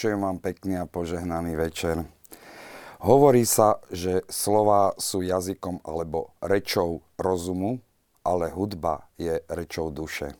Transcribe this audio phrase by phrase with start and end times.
[0.00, 2.08] Vinšujem vám pekný a požehnaný večer.
[3.04, 7.84] Hovorí sa, že slova sú jazykom alebo rečou rozumu,
[8.24, 10.32] ale hudba je rečou duše.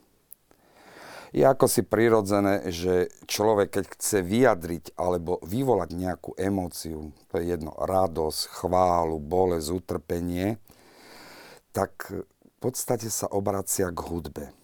[1.37, 7.53] Je ako si prirodzené, že človek, keď chce vyjadriť alebo vyvolať nejakú emóciu, to je
[7.53, 10.57] jedno, radosť, chválu, bolesť, utrpenie,
[11.77, 14.57] tak v podstate sa obracia k hudbe.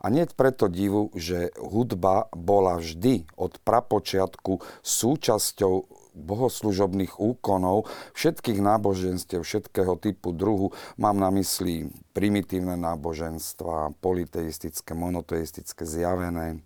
[0.00, 9.44] A nie preto divu, že hudba bola vždy od prapočiatku súčasťou bohoslužobných úkonov všetkých náboženstiev,
[9.44, 10.72] všetkého typu druhu.
[10.96, 16.64] Mám na mysli primitívne náboženstva, politeistické, monoteistické, zjavené.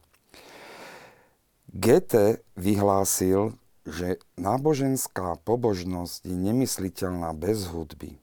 [1.75, 8.17] Goethe vyhlásil, že náboženská pobožnosť je nemysliteľná bez hudby.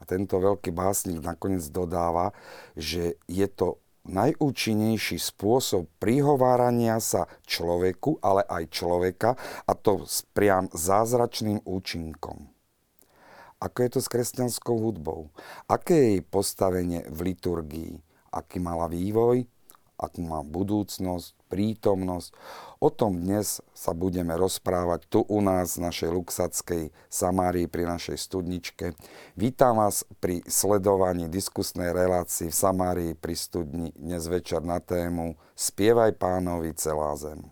[0.00, 2.34] A tento veľký básnik nakoniec dodáva,
[2.74, 9.30] že je to najúčinnejší spôsob prihovárania sa človeku, ale aj človeka,
[9.64, 12.48] a to s priam zázračným účinkom.
[13.64, 15.32] Ako je to s kresťanskou hudbou?
[15.64, 17.92] Aké je jej postavenie v liturgii?
[18.28, 19.48] Aký mala vývoj?
[19.96, 21.32] Akú má budúcnosť?
[21.54, 22.34] Prítomnosť.
[22.82, 28.18] O tom dnes sa budeme rozprávať tu u nás v našej luxackej Samárii pri našej
[28.18, 28.98] studničke.
[29.38, 36.18] Vítam vás pri sledovaní diskusnej relácii v Samárii pri studni dnes večer na tému Spievaj
[36.18, 37.46] pánovi celá zem.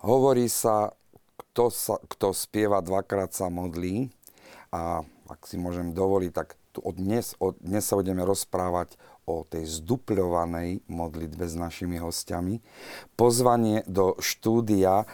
[0.00, 0.96] Hovorí sa
[1.56, 4.12] kto, sa, kto spieva dvakrát sa modlí.
[4.76, 9.40] A ak si môžem dovoliť, tak tu od dnes, od dnes sa budeme rozprávať o
[9.48, 12.60] tej zdupľovanej modlitbe s našimi hostiami.
[13.16, 15.06] Pozvanie do štúdia e,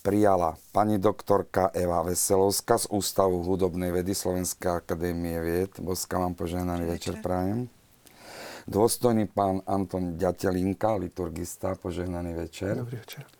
[0.00, 5.76] prijala pani doktorka Eva Veselovská z Ústavu hudobnej vedy Slovenskej akadémie vied.
[5.84, 7.68] Boska vám požehnaný večer, večer prajem.
[8.64, 12.80] Dôstojný pán Anton Ďatelinka, liturgista, požehnaný večer.
[12.80, 13.37] Dobrý večer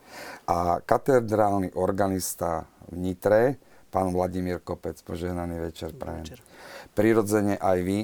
[0.48, 3.42] a katedrálny organista v Nitre,
[3.88, 6.36] pán Vladimír Kopec, požehnaný večer prajem.
[6.92, 7.98] Prirodzene aj vy,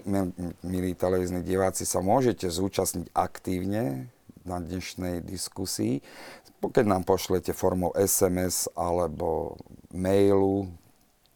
[0.64, 4.08] milí televízni diváci, sa môžete zúčastniť aktívne
[4.44, 6.04] na dnešnej diskusii,
[6.64, 9.60] keď nám pošlete formou SMS alebo
[9.92, 10.68] mailu,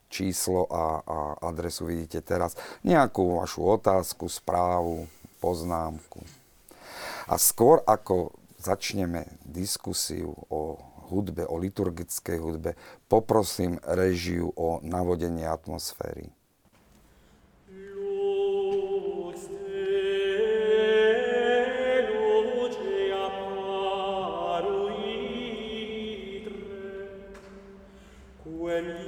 [0.09, 1.17] číslo a, a
[1.53, 5.05] adresu vidíte teraz, nejakú vašu otázku, správu,
[5.41, 6.25] poznámku.
[7.29, 8.33] A skôr ako
[8.69, 10.77] začneme diskusiu o
[11.09, 12.77] hudbe, o liturgickej hudbe,
[13.09, 16.29] poprosím režiu o navodenie atmosféry.
[28.69, 28.85] when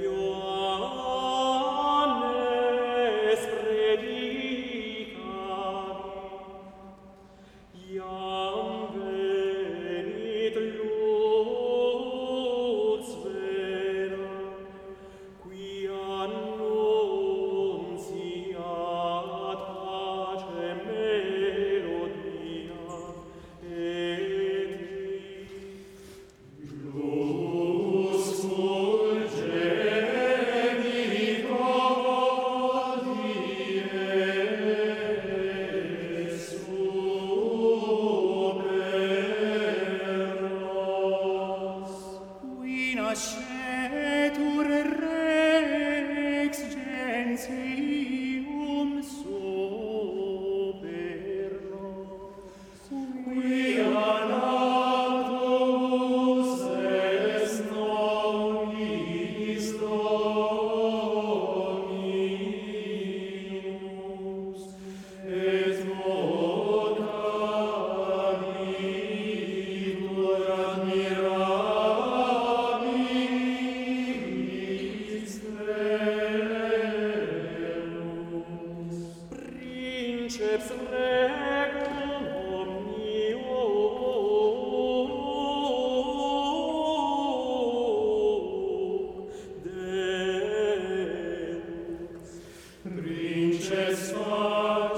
[94.51, 94.90] God.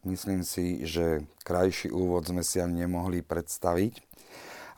[0.00, 4.00] Myslím si, že krajší úvod sme si ani nemohli predstaviť.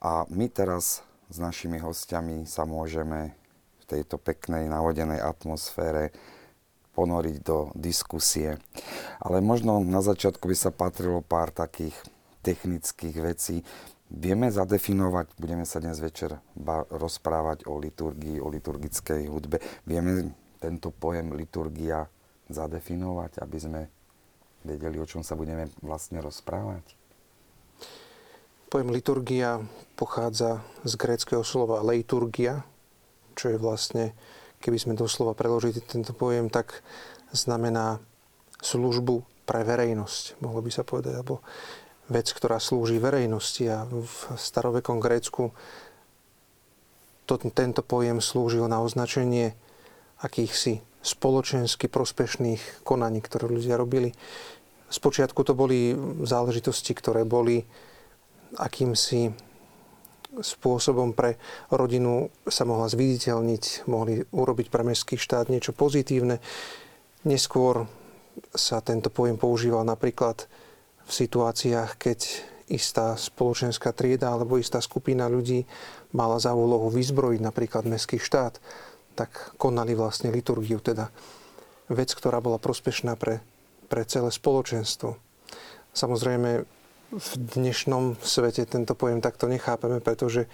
[0.03, 3.39] A my teraz s našimi hostiami sa môžeme
[3.79, 6.11] v tejto peknej, navodenej atmosfére
[6.99, 8.59] ponoriť do diskusie.
[9.23, 11.95] Ale možno na začiatku by sa patrilo pár takých
[12.43, 13.63] technických vecí.
[14.11, 16.35] Vieme zadefinovať, budeme sa dnes večer
[16.91, 19.63] rozprávať o liturgii, o liturgickej hudbe.
[19.87, 22.11] Vieme tento pojem liturgia
[22.51, 23.81] zadefinovať, aby sme
[24.65, 26.83] vedeli, o čom sa budeme vlastne rozprávať?
[28.73, 29.61] Pojem liturgia
[30.01, 32.65] pochádza z gréckého slova leiturgia,
[33.37, 34.17] čo je vlastne,
[34.65, 36.81] keby sme doslova preložili tento pojem, tak
[37.37, 38.01] znamená
[38.65, 41.45] službu pre verejnosť, mohlo by sa povedať, alebo
[42.09, 43.65] vec, ktorá slúži verejnosti.
[43.69, 44.09] A v
[44.39, 45.51] starovekom Grécku
[47.27, 49.55] to, tento pojem slúžil na označenie
[50.23, 54.15] akýchsi spoločensky prospešných konaní, ktoré ľudia robili.
[54.93, 57.65] Spočiatku to boli záležitosti, ktoré boli
[58.61, 59.33] akýmsi
[60.41, 61.37] spôsobom pre
[61.69, 66.41] rodinu sa mohla zviditeľniť, mohli urobiť pre mestský štát niečo pozitívne.
[67.25, 67.89] Neskôr
[68.53, 70.49] sa tento pojem používal napríklad
[71.05, 72.21] v situáciách, keď
[72.73, 75.69] istá spoločenská trieda alebo istá skupina ľudí
[76.17, 78.57] mala za úlohu vyzbrojiť napríklad mestský štát
[79.13, 81.13] tak konali vlastne liturgiu, teda
[81.93, 83.45] vec, ktorá bola prospešná pre,
[83.93, 85.21] pre celé spoločenstvo.
[85.93, 86.51] Samozrejme,
[87.13, 90.49] v dnešnom svete tento pojem takto nechápeme, pretože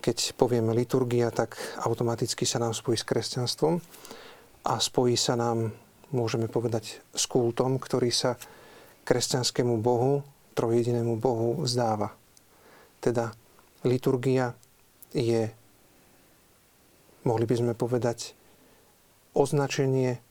[0.00, 3.76] keď povieme liturgia, tak automaticky sa nám spojí s kresťanstvom
[4.64, 5.68] a spojí sa nám,
[6.16, 8.40] môžeme povedať, s kultom, ktorý sa
[9.04, 10.24] kresťanskému Bohu,
[10.56, 12.16] trojedinému Bohu zdáva.
[13.04, 13.36] Teda
[13.84, 14.56] liturgia
[15.12, 15.52] je
[17.28, 18.32] mohli by sme povedať,
[19.36, 20.24] označenie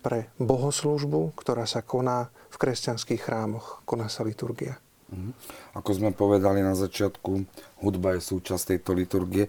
[0.00, 3.84] pre bohoslužbu, ktorá sa koná v kresťanských chrámoch.
[3.84, 4.80] Koná sa liturgia.
[5.12, 5.30] Mhm.
[5.76, 7.44] Ako sme povedali na začiatku,
[7.82, 9.46] hudba je súčasť tejto liturgie.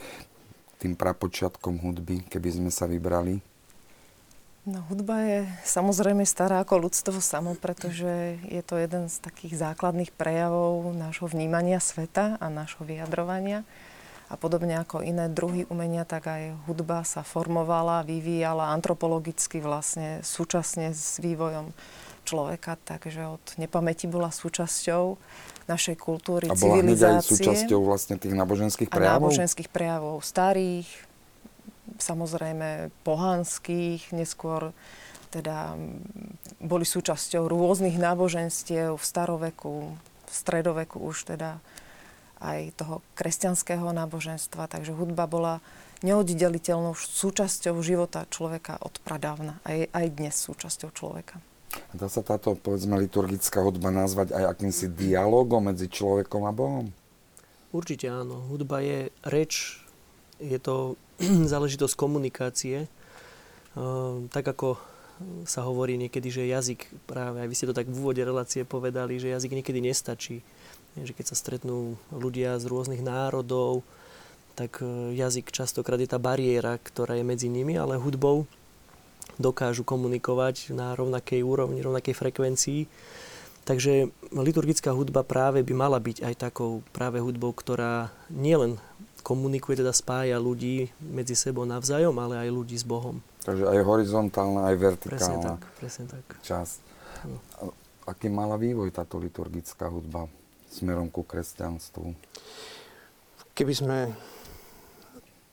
[0.82, 3.42] Tým prapočiatkom hudby, keby sme sa vybrali?
[4.62, 10.14] No, hudba je samozrejme stará ako ľudstvo samo, pretože je to jeden z takých základných
[10.14, 13.66] prejavov nášho vnímania sveta a nášho vyjadrovania
[14.32, 20.96] a podobne ako iné druhy umenia, tak aj hudba sa formovala, vyvíjala antropologicky vlastne súčasne
[20.96, 21.76] s vývojom
[22.24, 25.20] človeka, takže od nepamäti bola súčasťou
[25.68, 27.20] našej kultúry, a bola civilizácie.
[27.20, 29.12] aj súčasťou vlastne tých náboženských prejavov?
[29.12, 30.88] A náboženských prejavov starých,
[32.00, 34.72] samozrejme pohanských, neskôr
[35.32, 35.76] teda
[36.60, 39.92] boli súčasťou rôznych náboženstiev v staroveku,
[40.28, 41.60] v stredoveku už teda
[42.42, 45.62] aj toho kresťanského náboženstva, takže hudba bola
[46.02, 51.38] neoddeliteľnou súčasťou života človeka od pradávna a je aj dnes súčasťou človeka.
[51.96, 56.92] Dá sa táto, povedzme, liturgická hudba nazvať aj akýmsi dialogom medzi človekom a Bohom?
[57.72, 58.44] Určite áno.
[58.52, 59.80] Hudba je reč,
[60.42, 61.00] je to
[61.54, 62.92] záležitosť komunikácie.
[63.72, 64.76] Uh, tak ako
[65.46, 69.22] sa hovorí niekedy, že jazyk, práve aj vy ste to tak v úvode relácie povedali,
[69.22, 70.42] že jazyk niekedy nestačí
[71.00, 73.84] že keď sa stretnú ľudia z rôznych národov,
[74.54, 78.44] tak e, jazyk častokrát je tá bariéra, ktorá je medzi nimi, ale hudbou
[79.40, 82.82] dokážu komunikovať na rovnakej úrovni, rovnakej frekvencii.
[83.64, 88.82] Takže liturgická hudba práve by mala byť aj takou práve hudbou, ktorá nielen
[89.22, 93.22] komunikuje, teda spája ľudí medzi sebou navzájom, ale aj ľudí s Bohom.
[93.46, 96.26] Takže aj horizontálna, aj vertikálna presne tak, presne tak.
[96.42, 96.78] časť.
[97.30, 97.38] No.
[98.10, 100.26] Aký mala vývoj táto liturgická hudba
[100.72, 102.16] smerom ku kresťanstvu?
[103.52, 103.98] Keby sme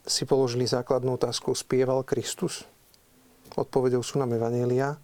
[0.07, 2.65] si položili základnú otázku, spieval Kristus?
[3.59, 4.97] Odpovedou sú nám Evanielia,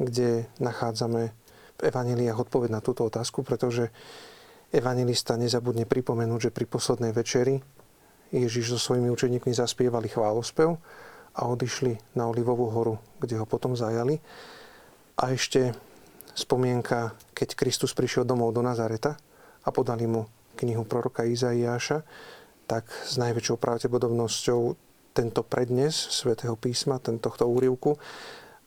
[0.00, 1.30] kde nachádzame
[1.78, 3.92] v Evaneliách odpoveď na túto otázku, pretože
[4.72, 7.60] evangelista nezabudne pripomenúť, že pri poslednej večeri
[8.32, 10.72] Ježiš so svojimi učeníkmi zaspievali chválospev
[11.36, 14.16] a odišli na Olivovú horu, kde ho potom zajali.
[15.20, 15.76] A ešte
[16.32, 19.20] spomienka, keď Kristus prišiel domov do Nazareta
[19.62, 20.26] a podali mu
[20.58, 22.02] knihu proroka Izaiáša,
[22.66, 24.60] tak s najväčšou pravdepodobnosťou
[25.12, 28.00] tento prednes svätého písma, tohto úrivku,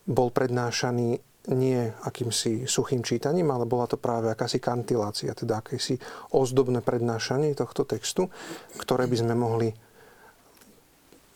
[0.05, 1.17] bol prednášaný
[1.53, 5.97] nie akýmsi suchým čítaním, ale bola to práve akási kantilácia, teda akési
[6.33, 8.29] ozdobné prednášanie tohto textu,
[8.81, 9.69] ktoré by sme mohli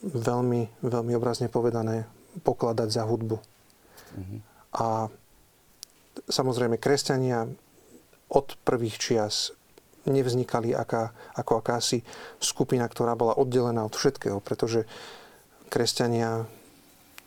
[0.01, 2.09] veľmi, veľmi obrazne povedané
[2.41, 3.37] pokladať za hudbu.
[3.37, 4.39] Mm-hmm.
[4.81, 5.09] A
[6.29, 7.45] samozrejme kresťania
[8.29, 9.53] od prvých čias
[10.07, 12.01] nevznikali aká, ako akási
[12.39, 14.87] skupina, ktorá bola oddelená od všetkého, pretože
[15.69, 16.47] kresťania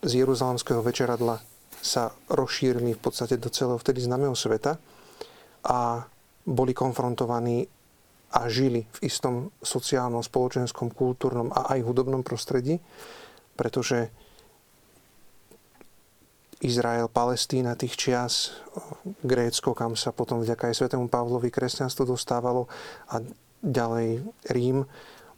[0.02, 1.38] z Jeruzalemského večeradla
[1.82, 4.78] sa rozšírili v podstate do celého vtedy známeho sveta
[5.66, 6.06] a
[6.42, 7.66] boli konfrontovaní
[8.32, 12.80] a žili v istom sociálnom, spoločenskom, kultúrnom a aj hudobnom prostredí,
[13.54, 14.10] pretože
[16.62, 18.54] Izrael, Palestína tých čias,
[19.26, 22.70] Grécko, kam sa potom vďaka aj svetému Pavlovi kresťanstvo dostávalo
[23.10, 23.18] a
[23.66, 24.86] ďalej Rím,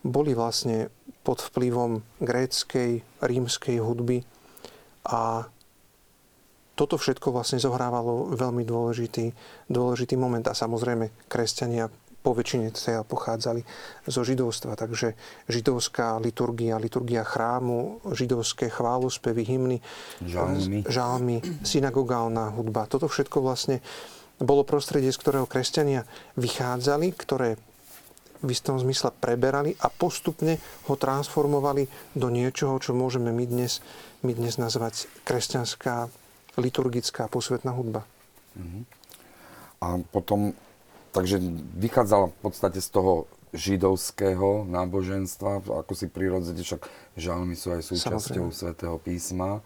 [0.04, 0.93] boli vlastne
[1.25, 4.21] pod vplyvom gréckej, rímskej hudby
[5.09, 5.49] a
[6.75, 9.31] toto všetko vlastne zohrávalo veľmi dôležitý,
[9.71, 10.43] dôležitý moment.
[10.43, 11.87] A samozrejme kresťania
[12.25, 13.69] po väčšine teda pochádzali
[14.09, 14.81] zo židovstva.
[14.81, 15.12] Takže
[15.52, 19.78] židovská liturgia, liturgia chrámu, židovské chválospevy, hymny,
[20.25, 22.88] žalmy, žalmy synagogálna hudba.
[22.88, 23.85] Toto všetko vlastne
[24.40, 26.09] bolo prostredie, z ktorého kresťania
[26.40, 27.61] vychádzali, ktoré
[28.45, 33.81] v istom zmysle preberali a postupne ho transformovali do niečoho, čo môžeme my dnes,
[34.21, 36.09] my dnes nazvať kresťanská
[36.61, 38.04] liturgická posvetná hudba.
[38.57, 38.85] Uh-huh.
[39.81, 40.52] A potom
[41.14, 41.38] Takže
[41.78, 48.50] vychádzala v podstate z toho židovského náboženstva, ako si prirodzene, však žalmy sú aj súčasťou
[48.50, 48.50] Samozrejme.
[48.50, 49.62] svätého písma.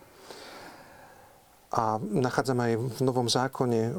[1.73, 3.93] A nachádzame aj v Novom zákone e,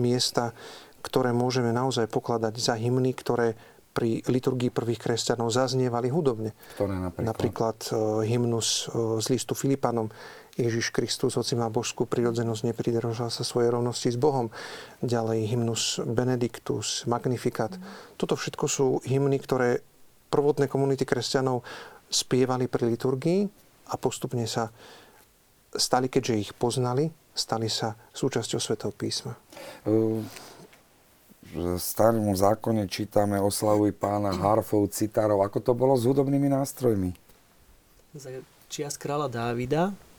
[0.00, 0.56] miesta,
[1.04, 3.52] ktoré môžeme naozaj pokladať za hymny, ktoré
[3.92, 6.56] pri liturgii prvých kresťanov zaznievali hudobne.
[6.76, 7.28] Ktoré napríklad?
[7.28, 7.92] Napríklad e,
[8.32, 10.08] hymnus e, z listu Filipanom,
[10.52, 14.52] Ježiš Kristus, hoci má božskú prirodzenosť, nepridržal sa svojej rovnosti s Bohom.
[15.00, 17.72] Ďalej hymnus Benedictus, Magnificat.
[18.20, 19.80] Toto všetko sú hymny, ktoré
[20.28, 21.64] prvotné komunity kresťanov
[22.12, 23.48] spievali pri liturgii
[23.88, 24.68] a postupne sa
[25.72, 29.32] stali, keďže ich poznali, stali sa súčasťou Svetého písma.
[31.52, 35.40] V starom zákone čítame oslavuj pána harfov, citárov.
[35.48, 37.16] Ako to bolo s hudobnými nástrojmi?
[38.68, 40.11] Čias kráľa Dávida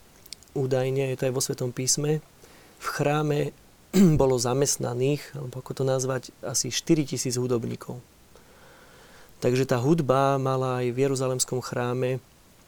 [0.54, 2.22] údajne je to aj vo Svetom písme,
[2.80, 3.40] v chráme
[4.22, 8.02] bolo zamestnaných, alebo ako to nazvať, asi 4 tisíc hudobníkov.
[9.44, 12.24] Takže tá hudba mala aj v Jeruzalemskom chráme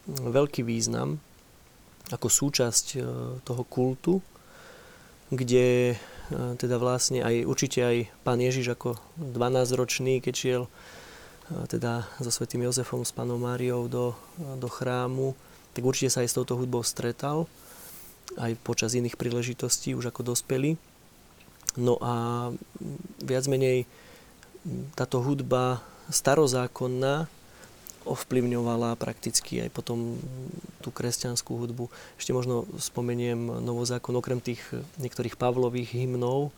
[0.06, 1.24] veľký význam
[2.14, 2.98] ako súčasť e,
[3.42, 4.22] toho kultu,
[5.34, 5.98] kde e,
[6.62, 10.72] teda vlastne aj určite aj pán Ježiš ako 12-ročný, keď šiel e,
[11.66, 15.34] teda so svetým Jozefom, s pánom Máriou do, do chrámu,
[15.74, 17.50] tak určite sa aj s touto hudbou stretal
[18.36, 20.76] aj počas iných príležitostí už ako dospelí.
[21.76, 22.50] No a
[23.22, 23.86] viac menej
[24.98, 27.30] táto hudba starozákonná
[28.06, 30.22] ovplyvňovala prakticky aj potom
[30.86, 31.90] tú kresťanskú hudbu.
[32.22, 34.62] Ešte možno spomeniem novozákon, okrem tých
[35.02, 36.54] niektorých Pavlových hymnov,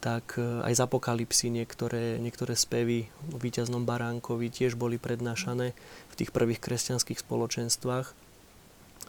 [0.00, 5.76] tak aj z Apokalipsy niektoré, niektoré spevy o víťaznom baránkovi tiež boli prednášané
[6.10, 8.16] v tých prvých kresťanských spoločenstvách.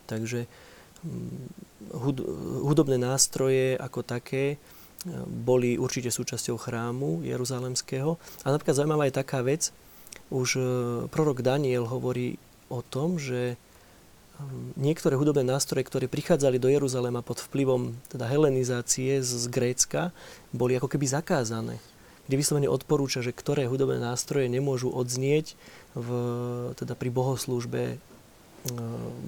[0.05, 0.45] Takže
[2.63, 4.57] hudobné nástroje ako také e,
[5.27, 8.17] boli určite súčasťou chrámu Jeruzalemského.
[8.43, 9.69] A napríklad zaujímavá je taká vec,
[10.33, 10.61] už e,
[11.11, 12.41] prorok Daniel hovorí
[12.73, 13.55] o tom, že e,
[14.79, 20.09] niektoré hudobné nástroje, ktoré prichádzali do Jeruzalema pod vplyvom teda helenizácie z, z Grécka,
[20.49, 21.77] boli ako keby zakázané.
[22.23, 25.59] kde vyslovene odporúča, že ktoré hudobné nástroje nemôžu odznieť
[25.91, 26.09] v,
[26.79, 27.97] teda pri bohoslúžbe e,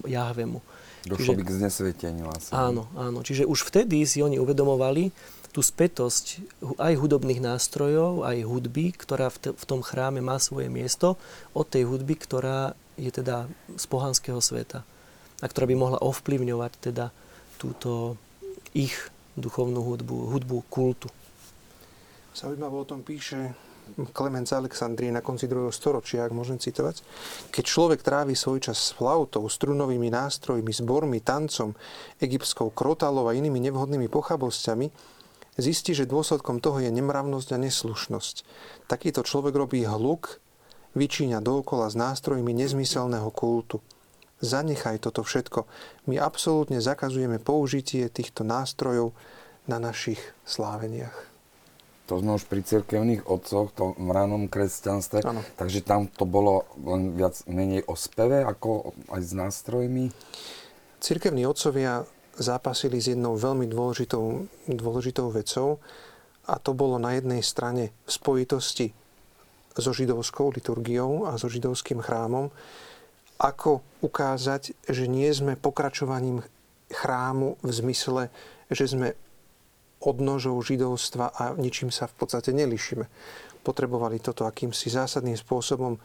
[0.07, 0.63] Jahvemu.
[1.05, 2.49] Došlo by k znesveteniu asi.
[2.49, 3.21] Áno, áno.
[3.21, 5.13] Čiže už vtedy si oni uvedomovali
[5.53, 6.43] tú spätosť
[6.81, 11.15] aj hudobných nástrojov, aj hudby, ktorá v, t- v tom chráme má svoje miesto,
[11.55, 13.47] od tej hudby, ktorá je teda
[13.79, 14.83] z pohanského sveta
[15.39, 17.15] a ktorá by mohla ovplyvňovať teda
[17.55, 18.19] túto
[18.75, 18.95] ich
[19.39, 21.07] duchovnú hudbu, hudbu kultu.
[22.35, 23.55] Zaujímavé o tom píše
[24.11, 26.99] Klement z Alexandrie na konci druhého storočia, ak môžem citovať.
[27.53, 31.71] Keď človek trávi svoj čas s flautou, strunovými nástrojmi, zbormi, tancom,
[32.19, 34.91] egyptskou krotalou a inými nevhodnými pochabosťami,
[35.55, 38.35] zistí, že dôsledkom toho je nemravnosť a neslušnosť.
[38.91, 40.43] Takýto človek robí hluk,
[40.97, 43.79] vyčíňa dookola s nástrojmi nezmyselného kultu.
[44.43, 45.63] Zanechaj toto všetko.
[46.11, 49.15] My absolútne zakazujeme použitie týchto nástrojov
[49.71, 51.34] na našich sláveniach
[52.05, 55.41] to sme už pri cirkevných otcoch, to v ránom kresťanstve, ano.
[55.57, 60.13] takže tam to bolo len viac menej o speve, ako aj s nástrojmi?
[61.01, 62.05] Cirkevní otcovia
[62.37, 65.81] zápasili s jednou veľmi dôležitou, dôležitou vecou
[66.45, 68.93] a to bolo na jednej strane v spojitosti
[69.75, 72.53] so židovskou liturgiou a so židovským chrámom,
[73.35, 76.45] ako ukázať, že nie sme pokračovaním
[76.87, 78.23] chrámu v zmysle,
[78.71, 79.17] že sme
[80.05, 83.05] odnožou židovstva a ničím sa v podstate nelišíme.
[83.65, 85.97] Potrebovali toto akýmsi zásadným spôsobom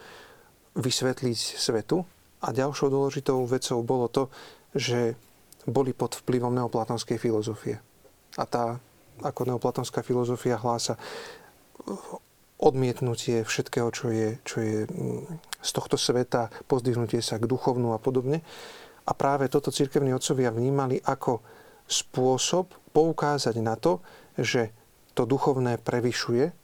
[0.75, 2.03] vysvetliť svetu.
[2.41, 4.33] A ďalšou dôležitou vecou bolo to,
[4.73, 5.13] že
[5.69, 7.77] boli pod vplyvom neoplatonskej filozofie.
[8.41, 8.81] A tá,
[9.21, 10.97] ako neoplatonská filozofia hlása,
[12.61, 15.21] odmietnutie všetkého, čo je, čo je mm,
[15.61, 18.41] z tohto sveta, pozdvihnutie sa k duchovnú a podobne.
[19.09, 21.41] A práve toto cirkevní otcovia vnímali ako
[21.91, 23.99] spôsob poukázať na to,
[24.39, 24.71] že
[25.19, 26.55] to duchovné prevyšuje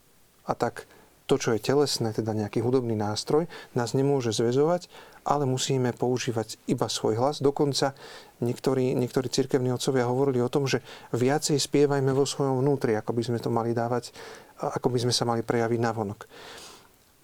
[0.46, 0.86] a tak
[1.26, 4.86] to, čo je telesné, teda nejaký hudobný nástroj, nás nemôže zväzovať,
[5.26, 7.42] ale musíme používať iba svoj hlas.
[7.42, 7.98] Dokonca
[8.38, 13.22] niektorí, niektorí cirkevní otcovia hovorili o tom, že viacej spievajme vo svojom vnútri, ako by
[13.26, 14.14] sme to mali dávať,
[14.62, 16.30] ako by sme sa mali prejaviť na vonok.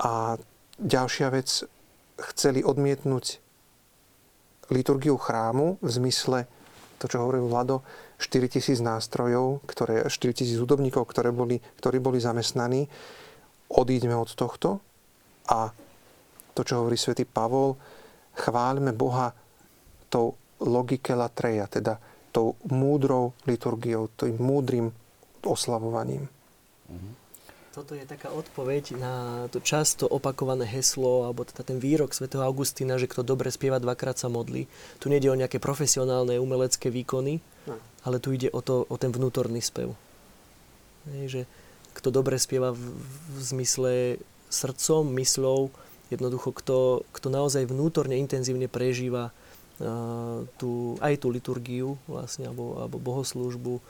[0.02, 0.34] A
[0.82, 1.62] ďalšia vec,
[2.34, 3.38] chceli odmietnúť
[4.74, 6.50] liturgiu chrámu v zmysle
[7.02, 7.82] to, čo hovoril Vlado,
[8.22, 12.86] 4000 nástrojov, ktoré, 4000 hudobníkov, ktoré boli, ktorí boli zamestnaní.
[13.74, 14.78] Odíďme od tohto
[15.50, 15.74] a
[16.54, 17.74] to, čo hovorí svätý Pavol,
[18.38, 19.34] chváľme Boha
[20.06, 21.98] tou logike latreja, teda
[22.30, 24.86] tou múdrou liturgiou, tým múdrym
[25.42, 26.30] oslavovaním.
[26.86, 27.21] Mm-hmm.
[27.72, 33.00] Toto je taká odpoveď na to často opakované heslo, alebo teda ten výrok svätého Augustína,
[33.00, 34.68] že kto dobre spieva, dvakrát sa modlí.
[35.00, 37.80] Tu nejde o nejaké profesionálne umelecké výkony, no.
[38.04, 39.96] ale tu ide o, to, o ten vnútorný spev.
[41.16, 41.42] Je, že
[41.96, 42.92] kto dobre spieva v,
[43.32, 43.92] v zmysle
[44.52, 45.72] srdcom, myslou,
[46.12, 53.00] jednoducho kto, kto naozaj vnútorne intenzívne prežíva uh, tú, aj tú liturgiu vlastne, alebo, alebo
[53.00, 53.80] bohoslúžbu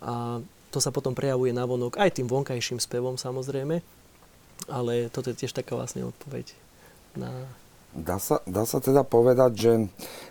[0.00, 0.40] a
[0.74, 3.78] to sa potom prejavuje na vonok aj tým vonkajším spevom samozrejme,
[4.66, 6.50] ale toto je tiež taká vlastne odpoveď
[7.14, 7.30] na...
[7.94, 9.72] Dá sa, dá sa teda povedať, že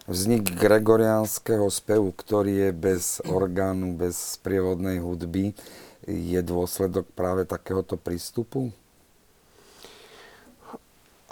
[0.03, 5.56] vznik gregoriánskeho spevu, ktorý je bez orgánu, bez sprievodnej hudby,
[6.03, 8.75] je dôsledok práve takéhoto prístupu?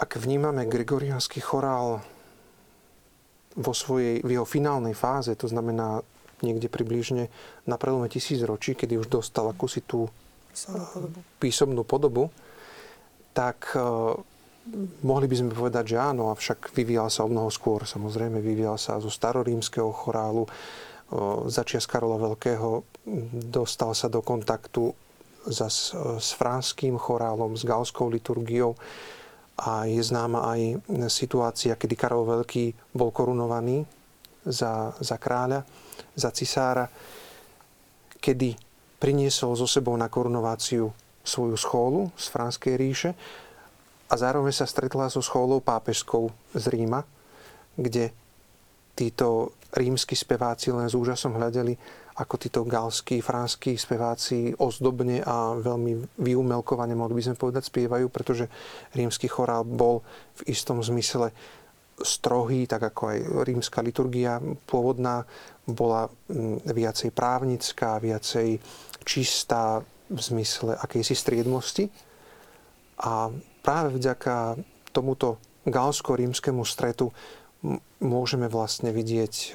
[0.00, 2.00] Ak vnímame gregoriánsky chorál
[3.52, 6.00] vo svojej, v jeho finálnej fáze, to znamená
[6.42, 7.30] niekde približne
[7.64, 10.10] na prelome tisíc ročí, kedy už dostal akúsi tú
[11.40, 12.28] písomnú podobu,
[13.32, 14.12] tak uh,
[15.00, 17.88] mohli by sme povedať, že áno, avšak vyvíjal sa o mnoho skôr.
[17.88, 22.84] Samozrejme, vyvíjal sa zo starorímskeho chorálu, uh, začias Karola Veľkého,
[23.48, 24.92] dostal sa do kontaktu
[25.42, 25.90] zas
[26.22, 28.78] s franským chorálom, s galskou liturgiou.
[29.58, 30.60] A je známa aj
[31.10, 33.82] situácia, kedy Karol Veľký bol korunovaný
[34.46, 35.66] za, za kráľa
[36.14, 36.88] za cisára,
[38.22, 38.54] kedy
[39.02, 43.10] priniesol so sebou na korunováciu svoju schólu z Franskej ríše
[44.06, 47.02] a zároveň sa stretla so schólou pápežskou z Ríma,
[47.74, 48.12] kde
[48.92, 51.74] títo rímsky speváci len s úžasom hľadeli,
[52.12, 58.52] ako títo galskí, franskí speváci ozdobne a veľmi vyumelkovane, mohli by sme povedať, spievajú, pretože
[58.92, 60.04] rímsky chorál bol
[60.44, 61.32] v istom zmysle
[62.00, 65.28] strohý, tak ako aj rímska liturgia pôvodná
[65.68, 68.58] bola mm, viacej právnická, viacej
[69.04, 71.88] čistá v zmysle akejsi striedmosti.
[73.02, 73.28] A
[73.64, 74.56] práve vďaka
[74.94, 77.10] tomuto galsko-rímskému stretu
[78.02, 79.54] môžeme vlastne vidieť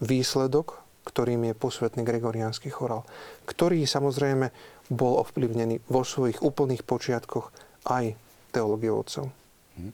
[0.00, 3.04] výsledok, ktorým je posvetný gregoriánsky chorál,
[3.44, 4.52] ktorý samozrejme
[4.90, 7.52] bol ovplyvnený vo svojich úplných počiatkoch
[7.88, 8.16] aj
[8.50, 9.30] teológiou otcov.
[9.78, 9.92] Hm.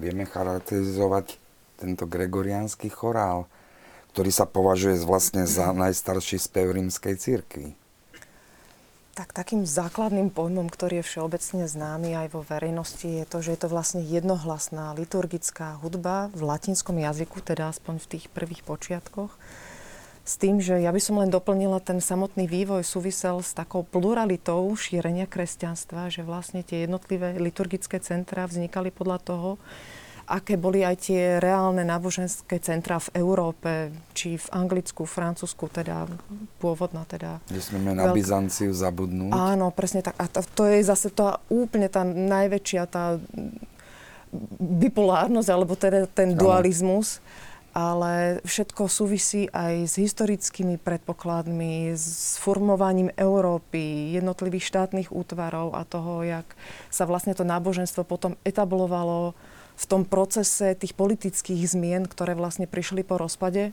[0.00, 1.36] Vieme charakterizovať
[1.76, 3.44] tento gregoriánsky chorál,
[4.16, 7.76] ktorý sa považuje vlastne za najstarší spev rímskej cirkvi.
[9.12, 13.60] Tak takým základným pojmom, ktorý je všeobecne známy aj vo verejnosti, je to, že je
[13.60, 19.36] to vlastne jednohlasná liturgická hudba v latinskom jazyku, teda aspoň v tých prvých počiatkoch.
[20.30, 24.62] S tým, že ja by som len doplnila ten samotný vývoj súvisel s takou pluralitou
[24.78, 29.50] šírenia kresťanstva, že vlastne tie jednotlivé liturgické centra vznikali podľa toho,
[30.30, 36.06] aké boli aj tie reálne náboženské centra v Európe, či v Anglicku, Francúzsku, teda
[36.62, 37.42] pôvodná teda.
[37.50, 38.22] Nesmieme na veľk...
[38.22, 39.34] Byzanciu zabudnúť.
[39.34, 40.14] Áno, presne tak.
[40.14, 43.18] A to, to je zase to úplne tá najväčšia tá
[44.62, 47.18] bipolárnosť, alebo teda ten dualizmus.
[47.70, 56.26] Ale všetko súvisí aj s historickými predpokladmi, s formovaním Európy, jednotlivých štátnych útvarov a toho,
[56.26, 56.50] jak
[56.90, 59.38] sa vlastne to náboženstvo potom etablovalo
[59.78, 63.70] v tom procese tých politických zmien, ktoré vlastne prišli po rozpade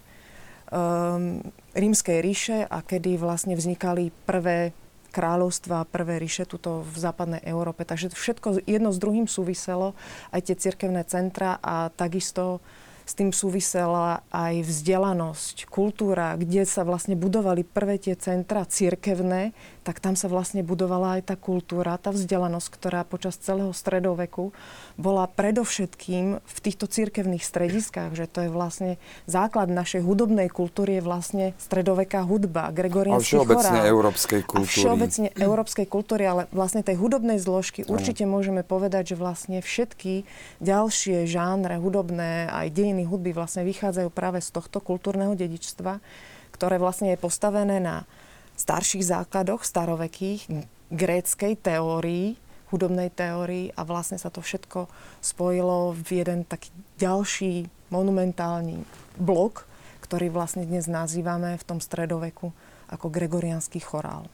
[0.71, 1.41] um,
[1.75, 4.71] rímskej ríše a kedy vlastne vznikali prvé
[5.12, 7.81] kráľovstva, prvé ríše tuto v západnej Európe.
[7.88, 9.97] Takže všetko jedno s druhým súviselo,
[10.29, 12.62] aj tie cirkevné centra a takisto
[13.08, 19.56] s tým súvisela aj vzdelanosť, kultúra, kde sa vlastne budovali prvé tie centra cirkevné,
[19.88, 24.52] tak tam sa vlastne budovala aj tá kultúra, tá vzdelanosť, ktorá počas celého stredoveku
[25.00, 31.04] bola predovšetkým v týchto cirkevných strediskách, že to je vlastne základ našej hudobnej kultúry je
[31.08, 33.48] vlastne stredoveká hudba, gregoriánsky chorál.
[33.48, 34.67] všeobecne európskej kultúry.
[34.67, 40.28] A všeobecne európskej kultúry, ale vlastne tej hudobnej zložky určite môžeme povedať, že vlastne všetky
[40.60, 46.01] ďalšie žánre hudobné, aj dejiny hudby vlastne vychádzajú práve z tohto kultúrneho dedičstva,
[46.49, 48.10] ktoré vlastne je postavené na
[48.57, 50.49] starších základoch starovekých
[50.89, 52.41] gréckej teórii,
[52.73, 54.89] hudobnej teórii a vlastne sa to všetko
[55.21, 58.81] spojilo v jeden taký ďalší monumentálny
[59.21, 59.69] blok,
[60.01, 62.49] ktorý vlastne dnes nazývame v tom stredoveku
[62.89, 64.25] ako gregoriánsky chorál.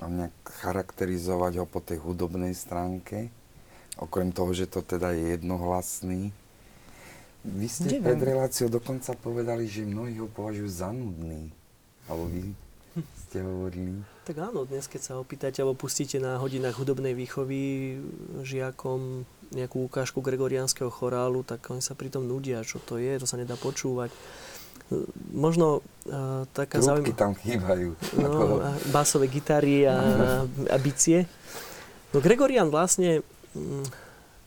[0.00, 0.32] A nejak
[0.64, 3.28] charakterizovať ho po tej hudobnej stránke,
[4.00, 6.32] okrem toho, že to teda je jednohlasný.
[7.44, 8.08] Vy ste Neviem.
[8.08, 11.52] pred reláciou dokonca povedali, že mnohí ho považujú za nudný.
[12.08, 12.56] Alebo vy
[13.12, 14.00] ste hovorili.
[14.24, 18.00] Tak áno, dnes keď sa opýtate alebo pustíte na hodinách hudobnej výchovy
[18.40, 23.36] žiakom nejakú ukážku gregoriánskeho chorálu, tak oni sa pritom nudia, čo to je, to sa
[23.36, 24.08] nedá počúvať.
[25.32, 27.16] Možno uh, taká zaujímavá...
[27.16, 27.96] tam chýbajú.
[28.20, 29.96] No, a basové gitary a,
[30.48, 31.28] a bicie.
[32.12, 33.24] No Gregorian vlastne
[33.56, 34.03] mm,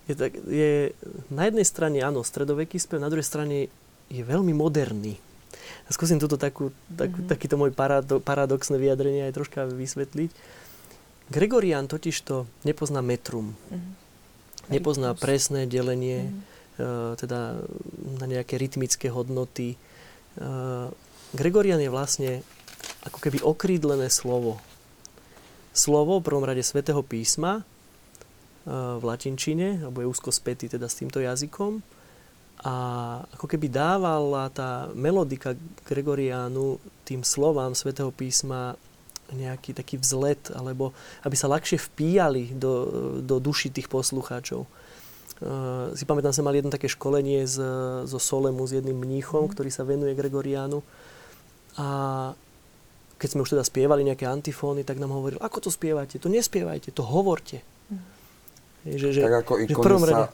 [0.08, 0.96] je, tak, je
[1.28, 3.68] na jednej strane, áno, stredoveký spev, na druhej strane
[4.08, 5.20] je veľmi moderný.
[5.88, 7.28] A skúsim toto takú, tak, mm-hmm.
[7.28, 10.32] takýto môj parado, paradoxné vyjadrenie aj troška vysvetliť.
[11.28, 13.56] Gregorian totiž to nepozná metrum.
[13.68, 13.94] Mm-hmm.
[14.72, 15.24] Nepozná Rytmus.
[15.24, 16.42] presné delenie, mm-hmm.
[16.84, 17.40] uh, teda
[18.20, 19.76] na nejaké rytmické hodnoty.
[20.40, 20.92] Uh,
[21.36, 22.32] Gregorian je vlastne
[23.04, 24.60] ako keby okrídlené slovo.
[25.76, 27.64] Slovo v prvom rade svätého písma
[28.68, 31.80] v latinčine, alebo je úzko spätý teda s týmto jazykom
[32.66, 32.76] a
[33.38, 35.54] ako keby dávala tá melodika
[35.86, 38.74] Gregoriánu tým slovám svätého písma
[39.30, 42.74] nejaký taký vzlet, alebo aby sa ľahšie vpíjali do,
[43.22, 44.66] do duši tých poslucháčov.
[45.38, 47.62] Uh, si pamätám, som mal jedno také školenie z,
[48.10, 49.52] zo Solemu s jedným mníchom, mm.
[49.54, 50.82] ktorý sa venuje Gregoriánu.
[51.78, 51.88] A
[53.22, 56.18] keď sme už teda spievali nejaké antifóny, tak nám hovoril, ako to spievate?
[56.18, 57.62] To nespievajte, to hovorte.
[58.86, 60.30] Že, že, tak ako ikony sa,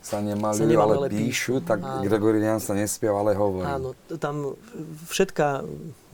[0.00, 2.00] sa nemalujú, sa ale, ale píšu, tak áno.
[2.00, 3.68] Gregorian sa nespieva, ale hovorí.
[3.68, 4.56] Áno, tam
[5.12, 5.64] všetká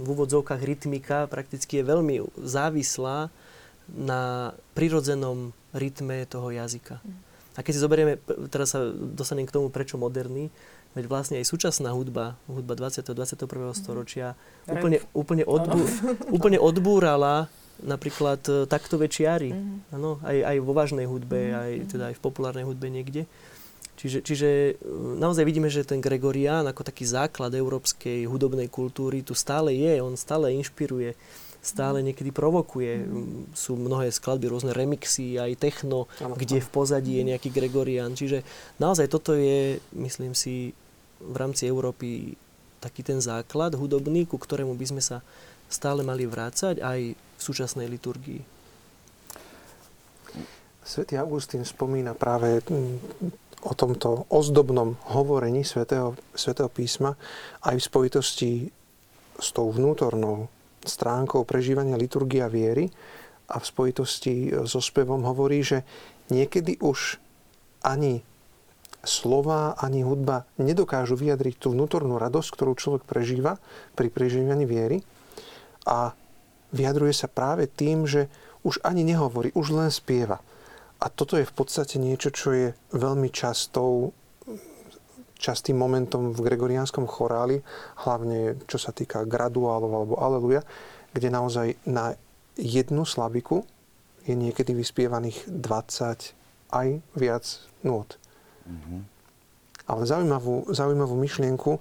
[0.02, 3.30] v úvodzovkách rytmika prakticky je veľmi závislá
[3.86, 6.98] na prirodzenom rytme toho jazyka.
[7.56, 8.18] A keď si zoberieme,
[8.50, 10.50] teraz sa dostanem k tomu, prečo moderný,
[10.98, 13.06] veď vlastne aj súčasná hudba, hudba 20.
[13.06, 13.46] 21.
[13.46, 13.76] Mhm.
[13.76, 14.34] storočia,
[14.66, 15.84] úplne, úplne, odbú,
[16.34, 17.48] úplne odbúrala
[17.82, 19.52] napríklad e, taktové čiary.
[19.52, 20.24] Mm.
[20.24, 21.54] aj, aj vo vážnej hudbe, mm.
[21.56, 23.28] aj, teda aj v populárnej hudbe niekde.
[23.96, 24.72] Čiže, čiže e,
[25.16, 30.16] naozaj vidíme, že ten Gregorián ako taký základ európskej hudobnej kultúry tu stále je, on
[30.16, 31.16] stále inšpiruje,
[31.64, 33.04] stále niekedy provokuje.
[33.04, 33.52] Mm.
[33.56, 38.12] Sú mnohé skladby, rôzne remixy, aj techno, ano, kde v pozadí je nejaký Gregorián.
[38.12, 38.44] Čiže
[38.80, 40.76] naozaj toto je, myslím si,
[41.16, 42.36] v rámci Európy
[42.76, 45.24] taký ten základ hudobný, ku ktorému by sme sa
[45.66, 48.42] stále mali vrácať aj v súčasnej liturgii.
[50.86, 52.62] Svetý Augustín spomína práve
[53.66, 57.18] o tomto ozdobnom hovorení svätého, svätého písma
[57.66, 58.52] aj v spojitosti
[59.36, 60.46] s tou vnútornou
[60.86, 62.86] stránkou prežívania liturgia viery
[63.50, 65.82] a v spojitosti so spevom hovorí, že
[66.30, 67.18] niekedy už
[67.82, 68.22] ani
[69.06, 73.58] slova, ani hudba nedokážu vyjadriť tú vnútornú radosť, ktorú človek prežíva
[73.94, 75.02] pri prežívaní viery
[75.86, 76.14] a
[76.72, 78.30] vyjadruje sa práve tým, že
[78.66, 80.42] už ani nehovorí, už len spieva.
[80.96, 84.16] A toto je v podstate niečo, čo je veľmi častou
[85.36, 87.60] častým momentom v gregoriánskom choráli,
[88.08, 90.64] hlavne čo sa týka graduálov alebo aleluja,
[91.12, 92.16] kde naozaj na
[92.56, 93.62] jednu slabiku
[94.24, 97.44] je niekedy vyspievaných 20 aj viac
[97.84, 98.16] nôd.
[98.66, 99.00] Mm-hmm.
[99.86, 101.78] Ale zaujímavú, zaujímavú myšlienku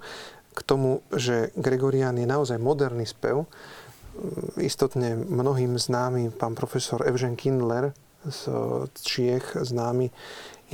[0.56, 3.50] k tomu, že Gregorián je naozaj moderný spev,
[4.60, 7.92] istotne mnohým známy pán profesor Evžen Kindler
[8.26, 8.50] z
[9.02, 10.10] Čiech, známy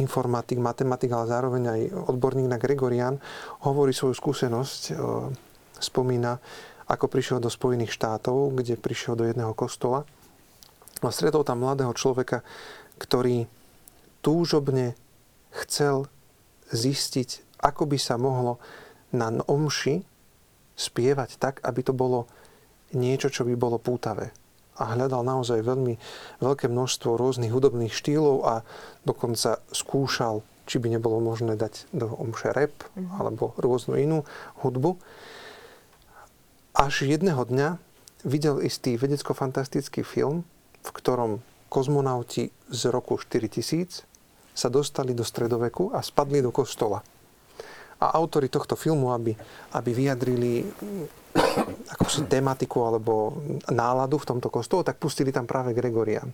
[0.01, 3.21] informatik, matematik, ale zároveň aj odborník na Gregorian,
[3.69, 4.93] hovorí svoju skúsenosť, e,
[5.77, 6.41] spomína,
[6.89, 10.09] ako prišiel do Spojených štátov, kde prišiel do jedného kostola
[11.03, 12.41] a stretol tam mladého človeka,
[12.97, 13.45] ktorý
[14.25, 14.95] túžobne
[15.53, 16.09] chcel
[16.73, 18.57] zistiť, ako by sa mohlo
[19.13, 20.01] na omši
[20.73, 22.31] spievať tak, aby to bolo
[22.93, 24.33] niečo, čo by bolo pútavé
[24.81, 26.01] a hľadal naozaj veľmi
[26.41, 28.55] veľké množstvo rôznych hudobných štýlov a
[29.05, 33.19] dokonca skúšal, či by nebolo možné dať do omše rap mm-hmm.
[33.21, 34.19] alebo rôznu inú
[34.65, 34.97] hudbu.
[36.73, 37.77] Až jedného dňa
[38.25, 40.49] videl istý vedecko-fantastický film,
[40.81, 44.09] v ktorom kozmonauti z roku 4000
[44.53, 47.05] sa dostali do stredoveku a spadli do kostola.
[48.03, 49.37] A autory tohto filmu, aby,
[49.79, 50.67] aby vyjadrili
[51.93, 53.37] akúsi tematiku alebo
[53.69, 56.33] náladu v tomto kostole, tak pustili tam práve Gregorian.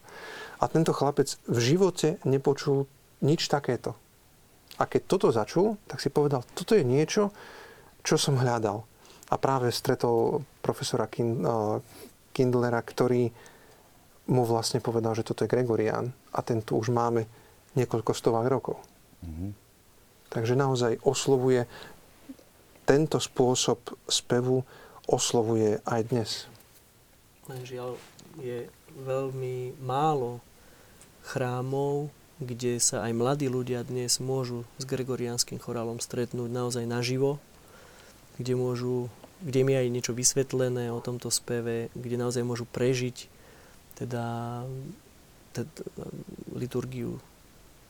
[0.62, 2.86] A tento chlapec v živote nepočul
[3.26, 3.98] nič takéto.
[4.78, 7.34] A keď toto začul, tak si povedal, toto je niečo,
[8.06, 8.86] čo som hľadal.
[9.28, 11.26] A práve stretol profesora eh,
[12.30, 13.28] Kindlera, ktorý
[14.28, 17.26] mu vlastne povedal, že toto je Gregorian a ten tu už máme
[17.74, 18.76] niekoľko stovák rokov.
[19.24, 19.50] Mm-hmm.
[20.28, 21.64] Takže naozaj oslovuje
[22.84, 24.64] tento spôsob spevu
[25.08, 26.30] oslovuje aj dnes.
[27.48, 27.96] Žiaľ,
[28.44, 30.44] je veľmi málo
[31.24, 37.42] chrámov, kde sa aj mladí ľudia dnes môžu s gregoriánskym chorálom stretnúť naozaj naživo,
[38.38, 39.10] kde, môžu,
[39.42, 43.26] kde mi aj niečo vysvetlené o tomto speve, kde naozaj môžu prežiť
[43.98, 44.62] teda,
[45.56, 45.82] teda
[46.54, 47.18] liturgiu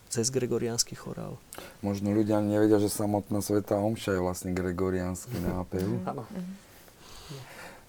[0.08, 1.36] cez gregoriánsky chorál.
[1.84, 5.84] Možno ľudia nevedia, že samotná Sveta Omša je vlastne gregoriánsky nápev.
[6.08, 6.24] Áno.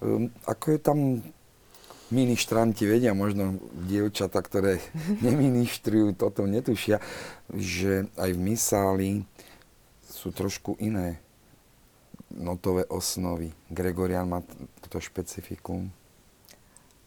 [0.00, 0.98] Um, ako je tam
[2.10, 4.82] ministranti vedia, možno dievčata, ktoré
[5.26, 6.98] neministrujú, toto netušia,
[7.52, 9.10] že aj v misáli
[10.08, 11.22] sú trošku iné
[12.32, 13.54] notové osnovy.
[13.70, 14.40] Gregorian má
[14.82, 15.90] toto špecifikum.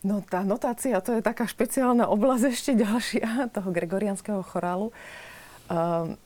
[0.04, 4.92] No tá notácia, to je taká špeciálna oblasť ešte ďalšia toho gregorianského chorálu.
[4.92, 5.33] Uh,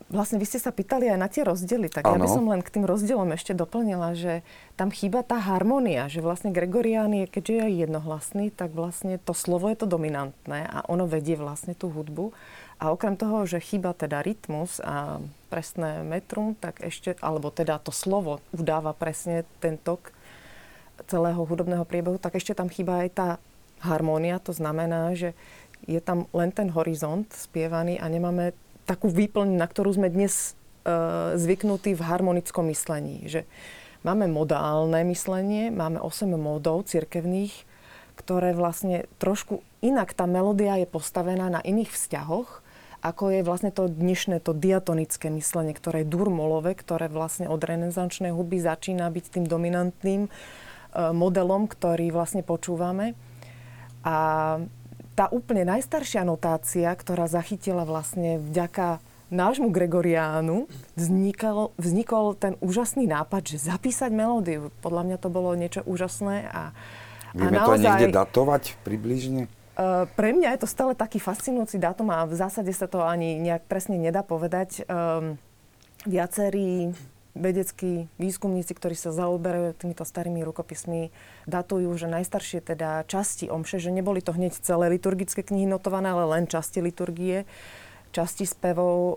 [0.10, 2.18] vlastne vy ste sa pýtali aj na tie rozdiely, tak ano.
[2.18, 4.42] ja by som len k tým rozdielom ešte doplnila, že
[4.74, 9.70] tam chýba tá harmonia, že vlastne Gregorián je, keďže je jednohlasný, tak vlastne to slovo
[9.70, 12.34] je to dominantné a ono vedie vlastne tú hudbu.
[12.78, 15.18] A okrem toho, že chýba teda rytmus a
[15.50, 20.14] presné metrum, tak ešte, alebo teda to slovo udáva presne ten tok
[21.10, 23.30] celého hudobného priebehu, tak ešte tam chýba aj tá
[23.82, 25.38] harmónia, to znamená, že
[25.86, 30.56] je tam len ten horizont spievaný a nemáme takú výplň, na ktorú sme dnes
[30.88, 33.28] e, zvyknutí v harmonickom myslení.
[33.28, 33.44] Že
[34.08, 37.68] máme modálne myslenie, máme 8 módov cirkevných,
[38.16, 42.66] ktoré vlastne trošku inak tá melódia je postavená na iných vzťahoch,
[43.06, 48.34] ako je vlastne to dnešné, to diatonické myslenie, ktoré je durmolové, ktoré vlastne od renesančnej
[48.34, 50.30] hudby začína byť tým dominantným e,
[51.12, 53.14] modelom, ktorý vlastne počúvame.
[54.08, 54.16] A
[55.18, 59.02] tá úplne najstaršia notácia, ktorá zachytila vlastne vďaka
[59.34, 64.70] nášmu Gregoriánu, vznikol, vznikol ten úžasný nápad, že zapísať melódiu.
[64.86, 66.48] Podľa mňa to bolo niečo úžasné.
[66.54, 66.72] A,
[67.34, 69.50] Vieme a naozaj, to niekde datovať približne?
[69.74, 73.42] Uh, pre mňa je to stále taký fascinujúci dátum a v zásade sa to ani
[73.42, 74.86] nejak presne nedá povedať.
[74.86, 75.42] Um,
[76.06, 76.94] viacerí
[77.38, 81.14] vedeckí výskumníci, ktorí sa zaoberajú týmito starými rukopismi,
[81.46, 86.26] datujú, že najstaršie teda časti omše, že neboli to hneď celé liturgické knihy notované, ale
[86.38, 87.46] len časti liturgie,
[88.12, 89.14] časti spevov e,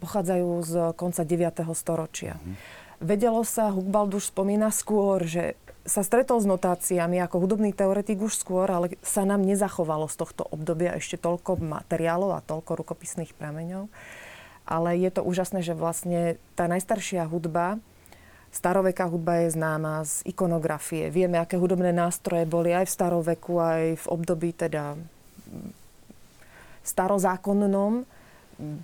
[0.00, 1.62] pochádzajú z konca 9.
[1.76, 2.40] storočia.
[2.40, 2.56] Mm.
[3.00, 5.56] Vedelo sa, Hugbald už spomína skôr, že
[5.88, 10.44] sa stretol s notáciami ako hudobný teoretik už skôr, ale sa nám nezachovalo z tohto
[10.44, 13.88] obdobia ešte toľko materiálov a toľko rukopisných prameňov
[14.70, 17.82] ale je to úžasné, že vlastne tá najstaršia hudba
[18.50, 21.06] Staroveká hudba je známa z ikonografie.
[21.06, 24.98] Vieme, aké hudobné nástroje boli aj v staroveku, aj v období teda
[26.82, 28.02] starozákonnom.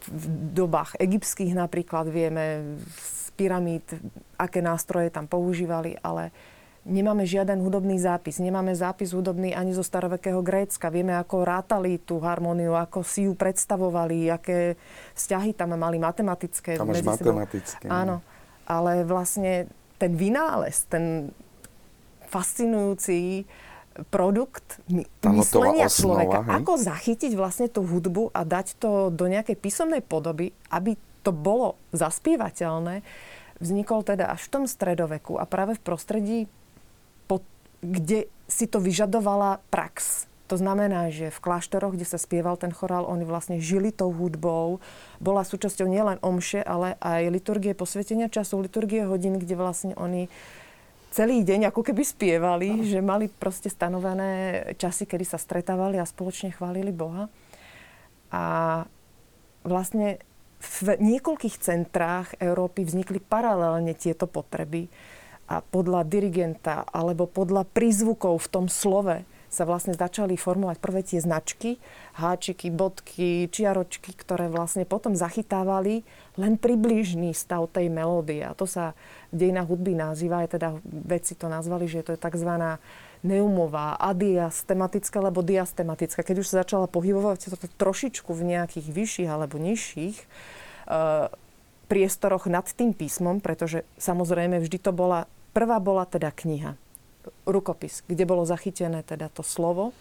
[0.07, 3.83] V dobách egyptských napríklad vieme z pyramíd,
[4.39, 6.31] aké nástroje tam používali, ale
[6.87, 8.39] nemáme žiaden hudobný zápis.
[8.39, 10.89] Nemáme zápis hudobný ani zo starovekého Grécka.
[10.89, 14.79] Vieme, ako rátali tú harmóniu, ako si ju predstavovali, aké
[15.19, 16.79] vzťahy tam mali matematické.
[16.79, 17.91] Tam máš matematické.
[17.91, 18.23] Áno,
[18.65, 19.67] ale vlastne
[19.99, 21.35] ten vynález, ten
[22.31, 23.45] fascinujúci
[24.13, 24.79] produkt
[25.25, 26.39] myslenia osnova, človeka.
[26.45, 26.55] hej?
[26.61, 31.81] Ako zachytiť vlastne tú hudbu a dať to do nejakej písomnej podoby, aby to bolo
[31.97, 33.01] zaspievateľné,
[33.57, 36.39] vznikol teda až v tom stredoveku a práve v prostredí,
[37.87, 40.27] kde si to vyžadovala prax.
[40.47, 44.79] To znamená, že v kláštoroch, kde sa spieval ten chorál, oni vlastne žili tou hudbou.
[45.19, 50.31] Bola súčasťou nielen omše, ale aj liturgie posvetenia času, liturgie hodín, kde vlastne oni
[51.11, 52.87] celý deň ako keby spievali, no.
[52.87, 57.27] že mali proste stanovené časy, kedy sa stretávali a spoločne chválili Boha.
[58.31, 58.45] A
[59.67, 60.23] vlastne
[60.63, 64.87] v niekoľkých centrách Európy vznikli paralelne tieto potreby
[65.47, 71.23] a podľa dirigenta alebo podľa prízvukov v tom slove sa vlastne začali formovať prvé tie
[71.23, 71.79] značky,
[72.19, 76.03] háčiky, bodky, čiaročky, ktoré vlastne potom zachytávali
[76.37, 78.45] len približný stav tej melódie.
[78.45, 78.93] A to sa
[79.33, 82.53] v dejinách hudby nazýva, aj teda vedci to nazvali, že to je tzv.
[83.25, 86.21] neumová, adiastematická alebo diastematická.
[86.21, 90.17] Keď už sa začala pohybovať to trošičku v nejakých vyšších alebo nižších
[90.91, 91.33] uh,
[91.87, 96.77] priestoroch nad tým písmom, pretože samozrejme vždy to bola, prvá bola teda kniha
[97.49, 99.97] rukopis, kde bolo zachytené teda to slovo,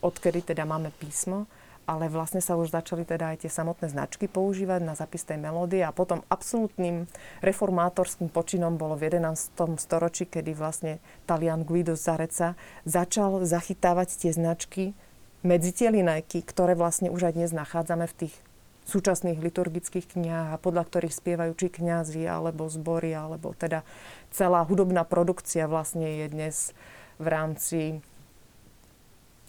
[0.00, 1.44] odkedy teda máme písmo,
[1.84, 5.84] ale vlastne sa už začali teda aj tie samotné značky používať na zapis tej melódie
[5.84, 7.04] a potom absolútnym
[7.44, 9.76] reformátorským počinom bolo v 11.
[9.76, 12.56] storočí, kedy vlastne Talian Guido Zareca
[12.88, 14.96] začal zachytávať tie značky
[15.44, 18.34] medzi tie linajky, ktoré vlastne už aj dnes nachádzame v tých
[18.88, 23.84] súčasných liturgických knihách a podľa ktorých spievajú či kňazi, alebo zbory, alebo teda
[24.32, 26.56] celá hudobná produkcia vlastne je dnes
[27.20, 27.80] v rámci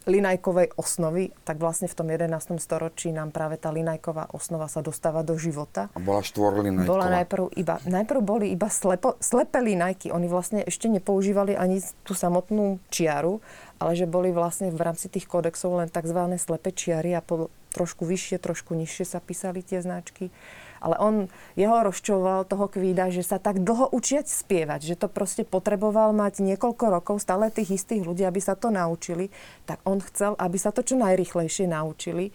[0.08, 2.56] linajkovej osnovy, tak vlastne v tom 11.
[2.56, 5.92] storočí nám práve tá linajková osnova sa dostáva do života.
[5.92, 6.88] A bola štvorlinajková.
[6.88, 10.08] Bola najprv iba, najprv boli iba slepo, slepé linajky.
[10.08, 13.44] Oni vlastne ešte nepoužívali ani tú samotnú čiaru,
[13.76, 16.20] ale že boli vlastne v rámci tých kódexov len tzv.
[16.40, 20.32] slepé čiary a po, trošku vyššie, trošku nižšie sa písali tie značky.
[20.80, 21.14] Ale on,
[21.54, 26.40] jeho rozčoval toho kvída, že sa tak dlho učiať spievať, že to proste potreboval mať
[26.40, 29.28] niekoľko rokov, stále tých istých ľudí, aby sa to naučili,
[29.68, 32.32] tak on chcel, aby sa to čo najrychlejšie naučili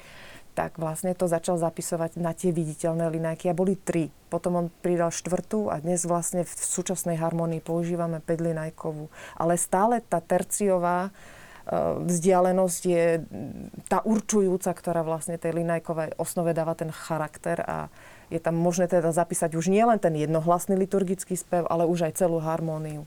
[0.56, 4.08] tak vlastne to začal zapisovať na tie viditeľné linajky a boli tri.
[4.32, 9.12] Potom on pridal štvrtú a dnes vlastne v súčasnej harmonii používame 5 linajkovú.
[9.36, 11.78] Ale stále tá terciová e,
[12.08, 13.06] vzdialenosť je
[13.92, 17.92] tá určujúca, ktorá vlastne tej linajkovej osnove dáva ten charakter a
[18.34, 22.42] je tam možné teda zapísať už nielen ten jednohlasný liturgický spev, ale už aj celú
[22.42, 23.06] harmóniu.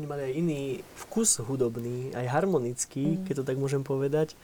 [0.00, 0.62] Oni mali aj iný
[0.96, 3.28] vkus hudobný, aj harmonický, mm.
[3.28, 4.32] keď to tak môžem povedať.
[4.32, 4.36] E,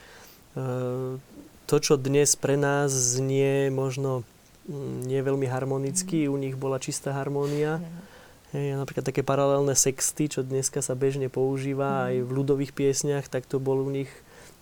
[1.64, 4.28] to, čo dnes pre nás znie možno
[4.68, 6.32] mm, nie veľmi harmonicky, mm.
[6.32, 7.80] u nich bola čistá harmónia.
[7.80, 8.06] Mm.
[8.48, 12.00] Hej, napríklad také paralelné sexty, čo dneska sa bežne používa mm.
[12.04, 14.12] aj v ľudových piesniach, tak to bol u nich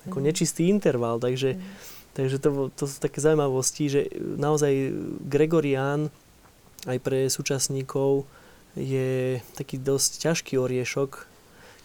[0.06, 0.24] ako mm.
[0.30, 1.18] nečistý interval.
[1.18, 4.88] Takže mm Takže to, to sú také zaujímavosti, že naozaj
[5.28, 6.08] Gregorián
[6.88, 8.24] aj pre súčasníkov
[8.72, 11.28] je taký dosť ťažký oriešok,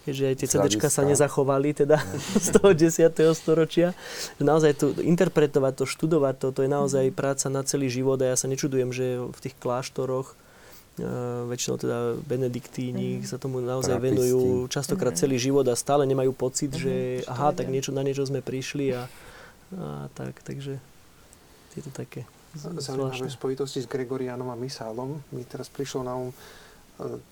[0.07, 1.99] keďže aj tie CDčka sa nezachovali teda
[2.39, 3.11] z toho 10.
[3.35, 3.91] storočia.
[4.39, 7.15] Naozaj to interpretovať to, študovať to, to je naozaj mhm.
[7.15, 10.39] práca na celý život a ja sa nečudujem, že v tých kláštoroch
[10.99, 13.31] Uh, väčšinou teda benediktíni mm.
[13.31, 14.11] sa tomu naozaj Trapisti.
[14.11, 15.21] venujú častokrát mm.
[15.23, 16.77] celý život a stále nemajú pocit, mm.
[16.77, 16.93] že
[17.31, 19.07] aha, tak niečo, na niečo sme prišli a
[19.77, 20.79] a tak, takže
[21.75, 26.35] je to také Zaujímavé v spojitosti s Gregorianom a Misálom mi teraz prišlo na um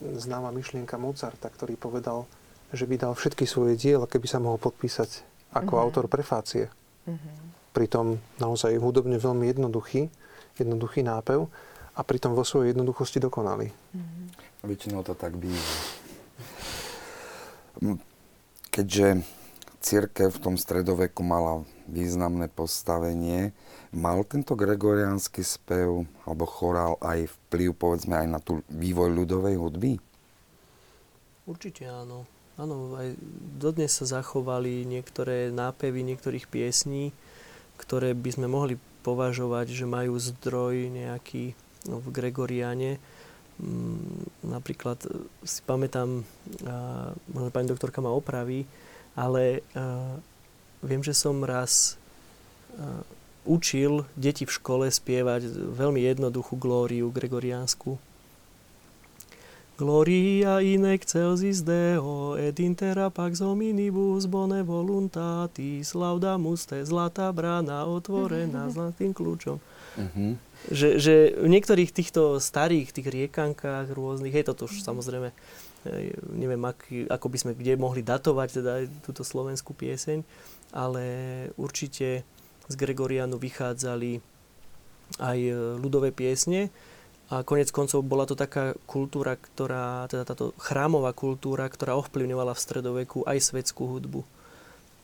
[0.02, 2.26] známa myšlienka Mozarta, ktorý povedal,
[2.74, 5.22] že by dal všetky svoje diela, keby sa mohol podpísať
[5.54, 5.84] ako uh-huh.
[5.86, 6.70] autor prefácie.
[7.06, 7.18] Uh-huh.
[7.74, 10.10] Pritom naozaj hudobne veľmi jednoduchý,
[10.58, 11.46] jednoduchý nápev
[11.94, 13.70] a pritom vo svojej jednoduchosti dokonalý.
[13.70, 14.66] Uh-huh.
[14.66, 15.62] Väčšinou to tak býva.
[18.70, 19.22] Keďže
[19.80, 23.56] církev v tom stredoveku mala významné postavenie.
[23.96, 29.92] Mal tento gregoriánsky spev alebo chorál aj vplyv povedzme aj na tú vývoj ľudovej hudby?
[31.50, 32.30] Určite áno.
[32.60, 33.16] Áno, aj
[33.56, 37.16] dodnes sa zachovali niektoré nápevy niektorých piesní,
[37.80, 41.56] ktoré by sme mohli považovať, že majú zdroj nejaký
[41.88, 43.00] no, v Gregoriane.
[43.64, 45.00] mm, napríklad
[45.48, 46.28] si pamätám,
[47.32, 48.68] možno pani doktorka ma opraví,
[49.20, 49.60] ale
[50.80, 52.00] viem, že som raz
[53.44, 58.00] učil deti v škole spievať veľmi jednoduchú glóriu gregoriánsku.
[59.80, 68.68] Gloria in excelsis Deo, et intera pax hominibus bone voluntatis, laudamus te, zlatá brána otvorená
[68.68, 68.76] mm-hmm.
[68.76, 69.56] zlatým kľúčom.
[69.96, 70.32] Mm-hmm.
[70.68, 75.32] Že, že v niektorých týchto starých tých riekankách rôznych, je to už samozrejme,
[76.36, 78.74] neviem, ak, ako by sme kde mohli datovať teda
[79.06, 80.24] túto slovenskú pieseň,
[80.76, 81.04] ale
[81.56, 82.28] určite
[82.70, 84.20] z Gregorianu vychádzali
[85.18, 85.40] aj
[85.82, 86.70] ľudové piesne,
[87.30, 92.64] a konec koncov bola to taká kultúra, ktorá, teda táto chrámová kultúra, ktorá ovplyvňovala v
[92.66, 94.26] stredoveku aj svetskú hudbu.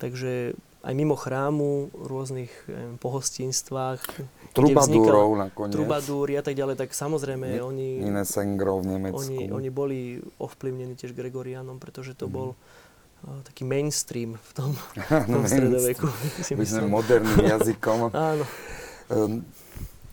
[0.01, 4.05] Takže aj mimo chrámu, rôznych neviem, pohostinstvách.
[4.53, 5.73] Trubadúrov nakoniec.
[5.73, 7.87] Trubadúry a tak ďalej, tak samozrejme Ni, oni...
[8.05, 9.17] Iné Sengrov v Nemecku.
[9.25, 12.31] Oni, oni boli ovplyvnení tiež Gregorianom, pretože to mm.
[12.31, 14.69] bol uh, taký mainstream v tom,
[15.25, 16.05] v tom stredoveku.
[16.53, 18.13] My sme moderným jazykom.
[18.13, 18.45] Áno.
[19.09, 19.41] Um,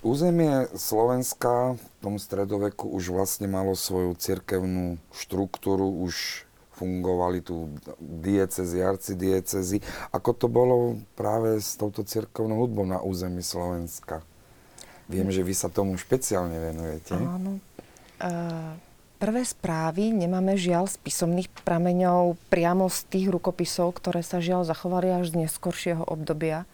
[0.03, 6.43] Územie Slovenska v tom stredoveku už vlastne malo svoju cirkevnú štruktúru, už
[6.83, 7.71] fungovali tu
[8.03, 9.79] diecezy, arcidiecezy.
[10.11, 14.27] Ako to bolo práve s touto cirkevnou hudbou na území Slovenska?
[15.07, 17.15] Viem, že vy sa tomu špeciálne venujete.
[17.15, 17.63] Áno.
[19.23, 25.15] Prvé správy nemáme žiaľ z písomných prameňov priamo z tých rukopisov, ktoré sa žiaľ zachovali
[25.15, 26.67] až z neskoršieho obdobia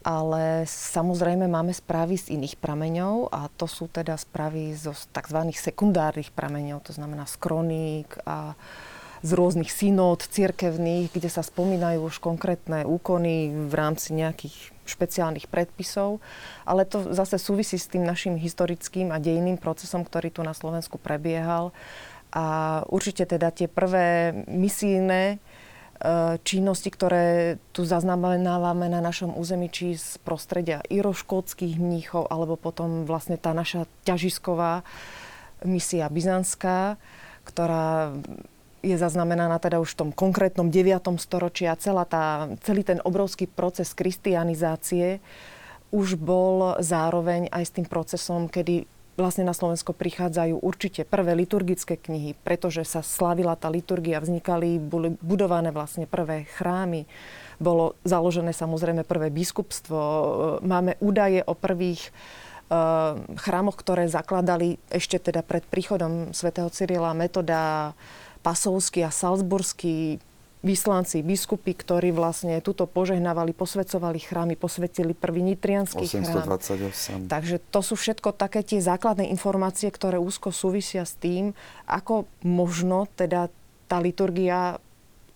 [0.00, 5.38] ale samozrejme máme správy z iných prameňov a to sú teda správy zo tzv.
[5.52, 8.56] sekundárnych prameňov, to znamená z kroník a
[9.20, 16.18] z rôznych synód cirkevných, kde sa spomínajú už konkrétne úkony v rámci nejakých špeciálnych predpisov,
[16.66, 20.98] ale to zase súvisí s tým našim historickým a dejným procesom, ktorý tu na Slovensku
[20.98, 21.70] prebiehal.
[22.30, 25.38] A určite teda tie prvé misijné
[26.00, 33.04] Eh, činnosti, ktoré tu zaznamenávame na našom území, či z prostredia iroškótskych mníchov, alebo potom
[33.04, 34.80] vlastne tá naša ťažisková
[35.60, 36.96] misia byzantská,
[37.44, 38.16] ktorá
[38.80, 41.00] je zaznamenaná teda už v tom konkrétnom 9.
[41.20, 45.20] storočí a celá tá, celý ten obrovský proces kristianizácie
[45.90, 48.86] už bol zároveň aj s tým procesom, kedy
[49.20, 55.12] vlastne na Slovensko prichádzajú určite prvé liturgické knihy, pretože sa slavila tá liturgia, vznikali, boli
[55.20, 57.04] budované vlastne prvé chrámy,
[57.60, 59.98] bolo založené samozrejme prvé biskupstvo,
[60.64, 62.10] máme údaje o prvých e,
[63.36, 67.92] chrámoch, ktoré zakladali ešte teda pred príchodom svätého Cyrila metoda
[68.40, 70.18] Pasovský a Salzburský,
[70.60, 76.20] vyslanci, biskupy, ktorí vlastne tuto požehnávali, posvecovali chrámy, posvetili prvý nitrianský 828.
[76.28, 77.20] chrám.
[77.32, 81.56] Takže to sú všetko také tie základné informácie, ktoré úzko súvisia s tým,
[81.88, 83.48] ako možno teda
[83.88, 84.78] tá liturgia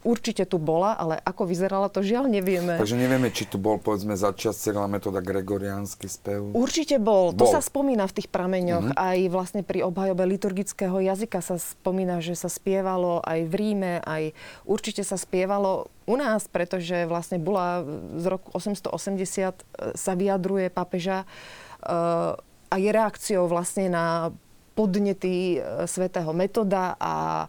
[0.04, 2.76] určite tu bola, ale ako vyzerala, to žiaľ nevieme.
[2.76, 6.52] Takže nevieme, či tu bol, povedzme, začas celá metóda gregoriánsky spev.
[6.52, 7.32] Určite bol.
[7.32, 7.40] bol.
[7.40, 8.92] To sa spomína v tých prameňoch.
[8.92, 9.00] Mm-hmm.
[9.00, 14.36] Aj vlastne pri obhajobe liturgického jazyka sa spomína, že sa spievalo aj v Ríme, aj
[14.68, 17.80] určite sa spievalo u nás, pretože vlastne bola
[18.20, 19.52] z roku 880 e,
[19.96, 22.36] sa vyjadruje papeža uh,
[22.68, 24.34] a je reakciou vlastne na
[24.74, 27.46] podnety e, svätého metoda a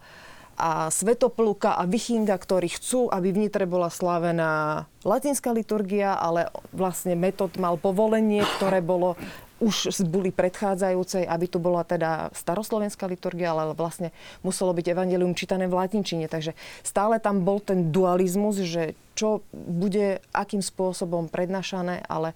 [0.56, 7.56] a Svetopluka a Vichinga, ktorí chcú, aby vnitre bola slavená latinská liturgia, ale vlastne metod
[7.60, 9.20] mal povolenie, ktoré bolo
[9.64, 14.12] už boli predchádzajúcej, aby tu bola teda staroslovenská liturgia, ale vlastne
[14.43, 16.28] muselo byť evangelium čítané v latinčine.
[16.28, 16.51] Takže
[16.84, 22.36] stále tam bol ten dualizmus, že čo bude akým spôsobom prednášané, ale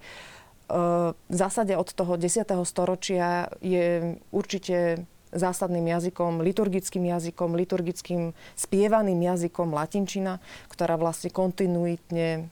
[1.12, 2.40] v zásade od toho 10.
[2.64, 12.50] storočia je určite zásadným jazykom, liturgickým jazykom, liturgickým spievaným jazykom latinčina, ktorá vlastne kontinuitne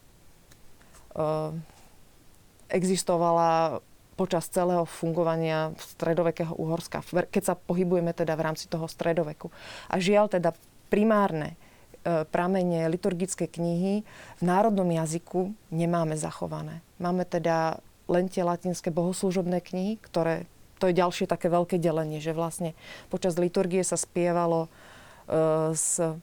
[1.19, 1.51] uh,
[2.71, 3.83] existovala
[4.19, 9.55] počas celého fungovania stredovekého Uhorska, keď sa pohybujeme teda v rámci toho stredoveku.
[9.87, 10.59] A žiaľ teda
[10.91, 11.55] primárne
[12.03, 16.83] e, pramene liturgické knihy v národnom jazyku nemáme zachované.
[16.99, 17.79] Máme teda
[18.11, 22.73] len tie latinské bohoslúžobné knihy, ktoré to je ďalšie také veľké delenie, že vlastne
[23.13, 24.69] počas liturgie sa spievalo e,
[25.75, 26.19] z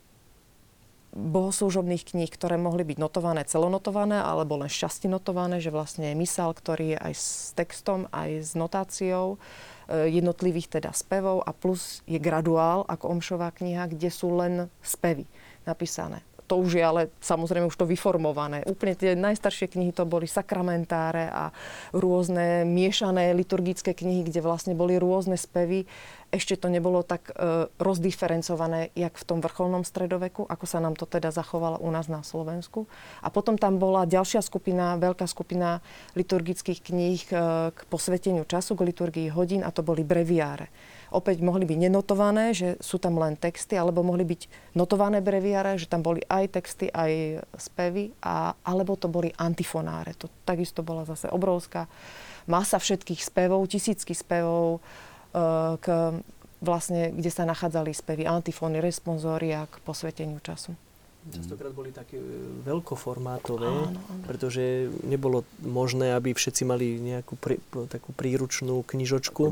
[1.16, 6.52] bohoslúžobných kníh, ktoré mohli byť notované celonotované alebo len šťastie notované, že vlastne je misál,
[6.52, 9.40] ktorý je aj s textom, aj s notáciou
[9.88, 15.24] e, jednotlivých teda spevov a plus je graduál ako omšová kniha, kde sú len spevy
[15.64, 16.20] napísané.
[16.46, 18.64] To už je ale samozrejme už to vyformované.
[18.70, 21.50] Úplne tie najstaršie knihy to boli sakramentáre a
[21.92, 25.90] rôzne miešané liturgické knihy, kde vlastne boli rôzne spevy
[26.36, 31.08] ešte to nebolo tak e, rozdiferencované, jak v tom vrcholnom stredoveku, ako sa nám to
[31.08, 32.92] teda zachovalo u nás na Slovensku.
[33.24, 35.80] A potom tam bola ďalšia skupina, veľká skupina
[36.20, 37.36] liturgických kníh e,
[37.72, 40.68] k posveteniu času, k liturgii hodín a to boli breviáre.
[41.16, 45.88] Opäť mohli byť nenotované, že sú tam len texty, alebo mohli byť notované breviáre, že
[45.88, 50.12] tam boli aj texty, aj spevy, a, alebo to boli antifonáre.
[50.20, 51.88] To takisto bola zase obrovská
[52.52, 54.84] masa všetkých spevov, tisícky spevov,
[55.36, 55.88] Eh, k,
[56.64, 60.72] vlastne, kde sa nachádzali spevy, antifóny, responsória k posveteniu času.
[61.26, 62.26] Častokrát boli také e,
[62.62, 64.24] veľkoformátové, áno, áno.
[64.30, 67.58] pretože nebolo možné, aby všetci mali nejakú prí,
[67.90, 69.50] takú príručnú knižočku.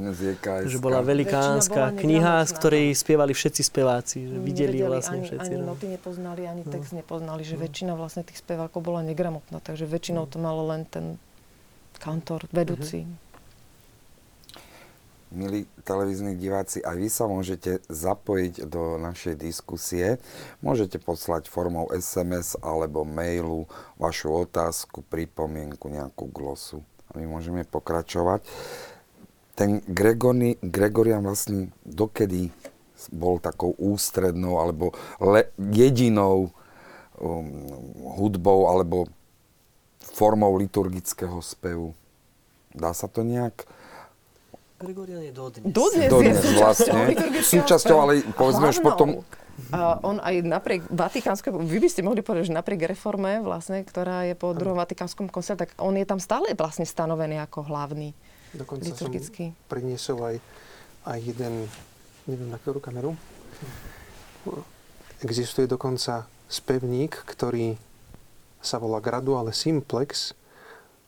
[0.70, 4.18] Že bola velikánska bola kniha, z ktorej spievali všetci speváci.
[4.30, 5.50] Že videli vlastne ani, všetci.
[5.50, 5.74] Ani no.
[5.74, 6.70] noty nepoznali, ani no.
[6.70, 7.42] text nepoznali.
[7.42, 7.62] Že no.
[7.66, 9.58] väčšina vlastne tých spevákov bola negramotná.
[9.58, 11.18] Takže väčšinou to malo len ten
[11.98, 13.10] kantor, vedúci.
[13.10, 13.33] Uh-huh
[15.34, 20.22] milí televízni diváci, aj vy sa môžete zapojiť do našej diskusie.
[20.62, 23.66] Môžete poslať formou SMS alebo mailu
[23.98, 26.86] vašu otázku, pripomienku, nejakú glosu.
[27.12, 28.46] A my môžeme pokračovať.
[29.54, 32.50] Ten Gregori, Gregorian vlastne dokedy
[33.12, 36.56] bol takou ústrednou alebo le, jedinou
[37.20, 37.46] um,
[38.18, 39.12] hudbou alebo
[40.00, 41.92] formou liturgického spevu.
[42.74, 43.68] Dá sa to nejak
[44.84, 45.64] Gregorian je dodnes.
[45.64, 47.16] Dodnes, dodnes je vlastne.
[47.40, 49.24] Súčasťou, ale povedzme už potom...
[49.70, 54.26] A on aj napriek Vatikánskom, vy by ste mohli povedať, že napriek reforme, vlastne, ktorá
[54.26, 58.18] je po druhom Vatikánskom koncile, tak on je tam stále vlastne stanovený ako hlavný
[58.54, 59.54] Dokonca liturgický.
[59.54, 60.36] som priniesol aj,
[61.06, 61.70] aj jeden,
[62.26, 63.14] neviem na ktorú kameru,
[65.22, 67.78] existuje dokonca spevník, ktorý
[68.62, 70.34] sa volá Graduale Simplex,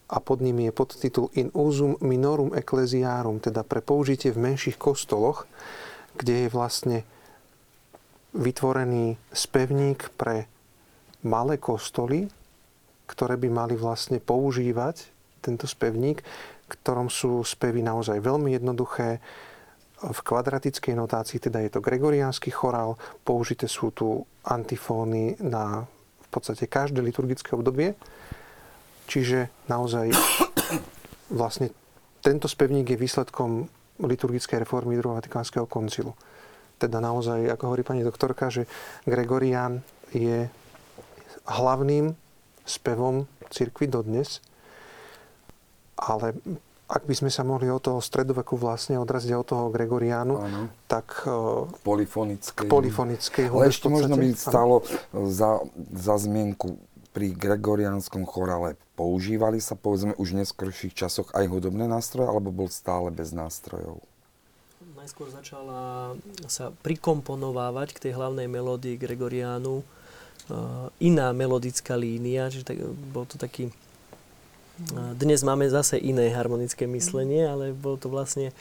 [0.06, 5.50] a pod ním je podtitul In usum minorum ecclesiarum, teda pre použitie v menších kostoloch,
[6.14, 6.98] kde je vlastne
[8.36, 10.46] vytvorený spevník pre
[11.26, 12.30] malé kostoly,
[13.10, 15.10] ktoré by mali vlastne používať
[15.42, 16.22] tento spevník,
[16.70, 19.22] ktorom sú spevy naozaj veľmi jednoduché,
[19.96, 25.88] v kvadratickej notácii, teda je to gregoriánsky chorál, použité sú tu antifóny na
[26.20, 27.96] v podstate každé liturgické obdobie
[29.06, 30.10] Čiže naozaj
[31.40, 31.70] vlastne
[32.20, 33.70] tento spevník je výsledkom
[34.02, 36.12] liturgickej reformy druhého Vatikánskeho koncilu.
[36.76, 38.68] Teda naozaj, ako hovorí pani doktorka, že
[39.08, 39.80] Gregorián
[40.12, 40.50] je
[41.48, 42.12] hlavným
[42.66, 44.44] spevom cirkvi dodnes,
[45.96, 46.36] ale
[46.86, 50.60] ak by sme sa mohli od toho stredoveku vlastne odraziť od toho Gregoriánu, ano.
[50.86, 52.66] tak k polifonickej.
[52.66, 54.86] K polifonickej Ale ešte možno by stalo
[55.26, 56.78] za, za zmienku
[57.16, 62.68] pri gregoriánskom chorále používali sa povedzme už v neskorších časoch aj hudobné nástroje, alebo bol
[62.68, 64.04] stále bez nástrojov?
[65.00, 66.12] Najskôr začala
[66.44, 73.40] sa prikomponovávať k tej hlavnej melódii Gregoriánu uh, iná melodická línia, čiže tak, bol to
[73.40, 73.72] taký
[74.92, 78.52] uh, dnes máme zase iné harmonické myslenie, ale bol to vlastne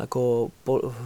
[0.00, 0.96] ako po,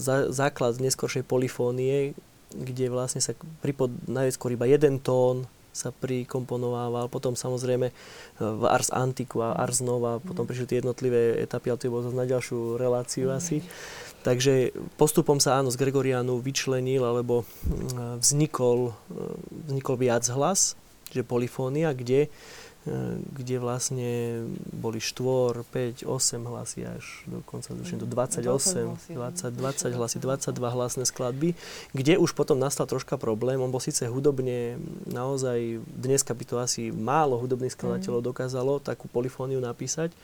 [0.00, 2.16] za, základ neskôršej polifónie,
[2.56, 7.06] kde vlastne sa pripod najskôr iba jeden tón, sa prikomponovával.
[7.08, 7.94] Potom samozrejme e,
[8.38, 12.26] v Ars Antiku a Ars Nova, potom prišli tie jednotlivé etapy, ale to bolo na
[12.26, 13.62] ďalšiu reláciu asi.
[14.20, 17.48] Takže postupom sa áno z Gregoriánu vyčlenil, alebo
[18.20, 19.22] vznikol, e,
[19.70, 20.76] vznikol viac hlas,
[21.10, 22.59] že polifónia, kde E,
[23.36, 24.40] kde vlastne
[24.72, 31.52] boli 4, 5, 8 hlasy až dokonca do 28, 20, 20 hlasy, 22 hlasné skladby,
[31.92, 33.60] kde už potom nastal troška problém.
[33.60, 38.28] On bol síce hudobne naozaj, dneska by to asi málo hudobných skladateľov mhm.
[38.32, 40.16] dokázalo takú polifóniu napísať,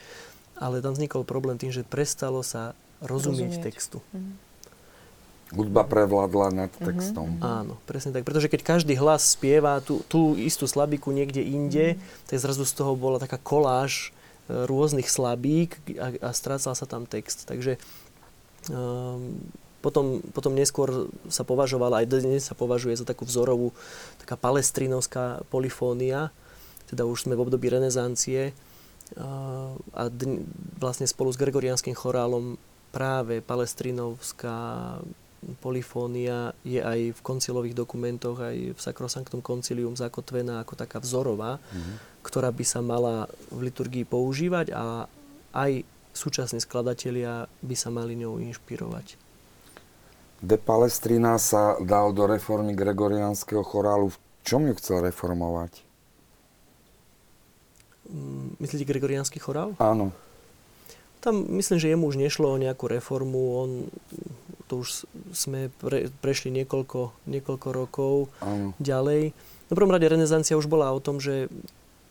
[0.57, 2.73] ale tam vznikol problém tým, že prestalo sa
[3.05, 3.65] rozumieť, rozumieť.
[3.69, 4.01] textu.
[4.17, 4.46] Mm
[5.55, 7.39] hudba prevládla nad textom.
[7.39, 7.47] Mm-hmm.
[7.63, 8.27] Áno, presne tak.
[8.27, 12.27] Pretože keď každý hlas spieva tú, tú istú slabiku niekde inde, mm-hmm.
[12.27, 14.11] tak zrazu z toho bola taká koláž
[14.51, 17.47] e, rôznych slabík a, a strácal sa tam text.
[17.47, 17.79] Takže
[18.75, 19.39] um,
[19.87, 23.71] potom, potom neskôr sa považovala, aj dnes sa považuje za takú vzorovú,
[24.19, 26.35] taká palestrinovská polifónia,
[26.91, 28.51] teda už sme v období renesancie
[29.95, 30.43] a dn,
[30.83, 32.59] vlastne spolu s gregorianským chorálom
[32.91, 34.99] práve palestrinovská
[35.63, 42.23] polifónia je aj v koncilových dokumentoch, aj v Sacrosanctum Concilium zakotvená ako taká vzorová, mm-hmm.
[42.27, 45.07] ktorá by sa mala v liturgii používať a
[45.55, 49.21] aj súčasní skladatelia by sa mali ňou inšpirovať.
[50.41, 55.83] De Palestrina sa dal do reformy gregoriánskeho chorálu v čom ju chcel reformovať?
[58.07, 59.75] Mm, myslíte gregoriánsky chorál?
[59.83, 60.15] Áno.
[61.19, 63.41] Tam myslím, že jemu už nešlo o nejakú reformu.
[63.59, 63.71] On,
[64.67, 68.75] to už sme pre, prešli niekoľko, niekoľko rokov Áno.
[68.83, 69.31] ďalej.
[69.67, 71.51] No prvom rade renesancia už bola o tom, že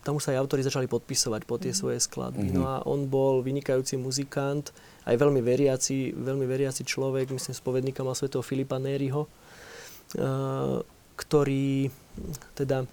[0.06, 1.78] tam už sa aj autori začali podpisovať po tie mm.
[1.78, 2.46] svoje skladby.
[2.48, 2.56] Mm-hmm.
[2.56, 4.70] No a on bol vynikajúci muzikant,
[5.02, 10.78] aj veľmi veriaci, veľmi veriaci človek, myslím, spovedníka mal svetého Filipa Nériho, uh,
[11.18, 11.90] ktorý
[12.54, 12.86] teda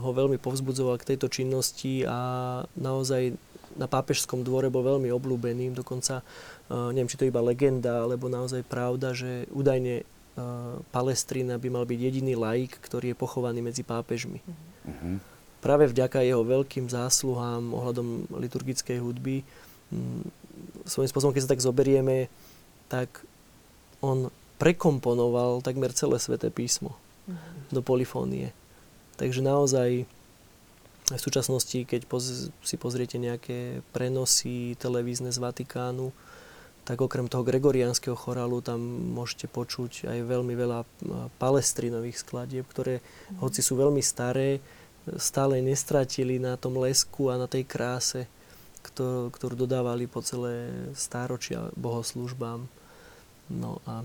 [0.00, 2.18] ho veľmi povzbudzoval k tejto činnosti a
[2.74, 3.36] naozaj
[3.76, 5.72] na pápežskom dvore bol veľmi obľúbený.
[5.76, 6.20] Dokonca,
[6.70, 10.04] neviem, či to je iba legenda, alebo naozaj pravda, že údajne
[10.96, 14.40] Palestrína by mal byť jediný laik, ktorý je pochovaný medzi pápežmi.
[14.40, 15.20] Uh-huh.
[15.60, 19.44] Práve vďaka jeho veľkým zásluhám ohľadom liturgickej hudby,
[20.88, 22.32] svojím spôsobom, keď sa tak zoberieme,
[22.88, 23.08] tak
[24.00, 26.96] on prekomponoval takmer celé sväté písmo
[27.28, 27.36] uh-huh.
[27.68, 28.56] do polifónie.
[29.20, 30.08] Takže naozaj
[31.16, 36.12] v súčasnosti, keď poz, si pozriete nejaké prenosy televízne z Vatikánu,
[36.82, 38.82] tak okrem toho gregoriánskeho chorálu tam
[39.14, 40.82] môžete počuť aj veľmi veľa
[41.38, 43.38] palestrinových skladieb, ktoré, mm.
[43.38, 44.58] hoci sú veľmi staré,
[45.18, 48.26] stále nestratili na tom lesku a na tej kráse,
[48.82, 52.66] ktorú, ktorú dodávali po celé stáročia bohoslužbám.
[53.50, 54.02] No a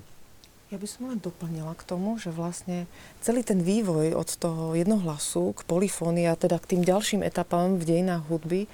[0.67, 2.91] ja by som len doplnila k tomu, že vlastne
[3.23, 7.87] celý ten vývoj od toho jednohlasu k polifónii a teda k tým ďalším etapám v
[7.87, 8.67] dejinách hudby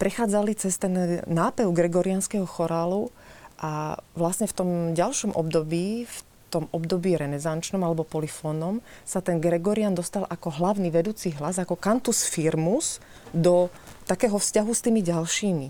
[0.00, 3.12] prechádzali cez ten nápev gregorianského chorálu
[3.60, 6.18] a vlastne v tom ďalšom období, v
[6.50, 12.26] tom období renesančnom alebo polifónom sa ten Gregorian dostal ako hlavný vedúci hlas, ako cantus
[12.28, 13.00] firmus
[13.32, 13.70] do
[14.04, 15.66] takého vzťahu s tými ďalšími.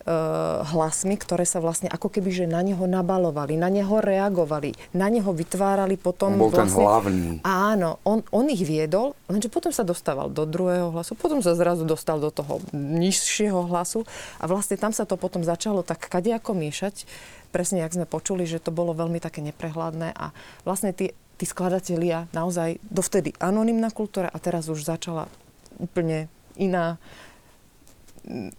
[0.00, 5.12] Eh, hlasmi, ktoré sa vlastne ako keby že na neho nabalovali, na neho reagovali, na
[5.12, 6.72] neho vytvárali potom on bol vlastne...
[6.72, 7.30] ten hlavný.
[7.44, 11.84] Áno, on, on ich viedol, lenže potom sa dostával do druhého hlasu, potom sa zrazu
[11.84, 14.08] dostal do toho nižšieho hlasu
[14.40, 17.04] a vlastne tam sa to potom začalo tak kadejako miešať,
[17.52, 20.32] presne jak sme počuli, že to bolo veľmi také neprehľadné a
[20.64, 25.28] vlastne tí, tí skladatelia naozaj dovtedy anonimná kultúra a teraz už začala
[25.76, 26.96] úplne iná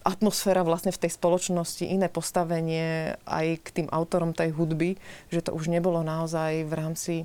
[0.01, 4.97] atmosféra vlastne v tej spoločnosti, iné postavenie aj k tým autorom tej hudby,
[5.29, 7.15] že to už nebolo naozaj v rámci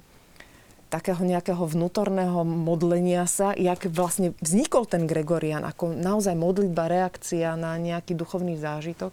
[0.87, 7.75] takého nejakého vnútorného modlenia sa, jak vlastne vznikol ten Gregorian, ako naozaj modlitba, reakcia na
[7.75, 9.11] nejaký duchovný zážitok,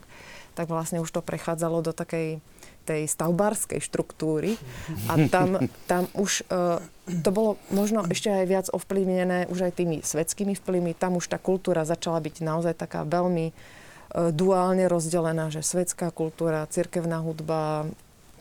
[0.54, 2.38] tak vlastne už to prechádzalo do takej
[2.84, 4.60] tej stavbárskej štruktúry
[5.08, 9.98] a tam, tam už uh, to bolo možno ešte aj viac ovplyvnené už aj tými
[10.04, 10.96] svetskými vplyvmi.
[10.96, 16.68] Tam už tá kultúra začala byť naozaj taká veľmi uh, duálne rozdelená, že svetská kultúra,
[16.68, 17.88] cirkevná hudba,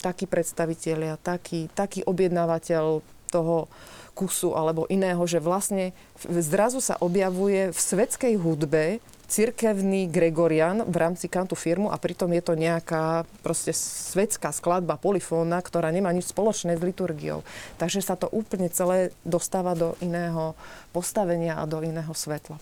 [0.03, 3.70] takí predstavitelia, taký, taký objednávateľ toho
[4.12, 9.01] kusu alebo iného, že vlastne zrazu sa objavuje v svetskej hudbe
[9.33, 15.57] cirkevný Gregorian v rámci kantu firmu a pritom je to nejaká proste svetská skladba polifóna,
[15.64, 17.41] ktorá nemá nič spoločné s liturgiou.
[17.80, 20.53] Takže sa to úplne celé dostáva do iného
[20.93, 22.61] postavenia a do iného svetla.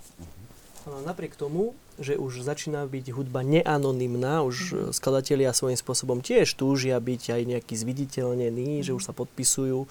[0.86, 4.96] Napriek tomu, že už začína byť hudba neanonymná, už mm.
[4.96, 8.84] skladatelia svojím spôsobom tiež túžia byť aj nejaký zviditeľnený, mm.
[8.88, 9.84] že už sa podpisujú,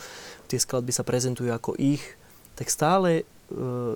[0.49, 2.01] tie skladby sa prezentujú ako ich,
[2.57, 3.29] tak stále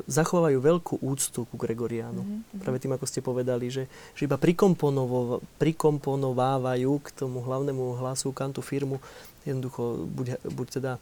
[0.10, 2.26] zachovajú veľkú úctu ku Gregoriánu.
[2.26, 2.62] Mm-hmm.
[2.66, 3.86] Práve tým, ako ste povedali, že,
[4.18, 8.98] že iba prikomponovávajú k tomu hlavnému hlasu kantu firmu
[9.46, 10.98] jednoducho buď, buď teda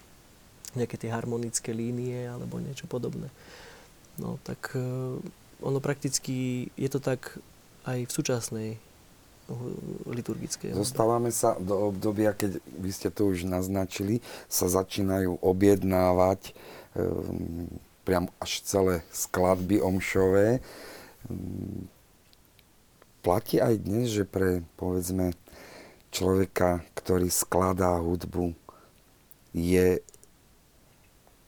[0.76, 3.28] nejaké tie harmonické línie alebo niečo podobné.
[4.20, 4.80] No tak e,
[5.64, 7.40] ono prakticky je to tak
[7.88, 8.76] aj v súčasnej
[10.08, 10.72] liturgickej.
[10.72, 16.56] Zostávame sa do obdobia, keď vy ste to už naznačili, sa začínajú objednávať
[16.96, 17.68] um,
[18.02, 20.60] priam až celé skladby omšové.
[23.22, 25.38] Platí aj dnes, že pre, povedzme,
[26.10, 28.58] človeka, ktorý skladá hudbu,
[29.54, 30.02] je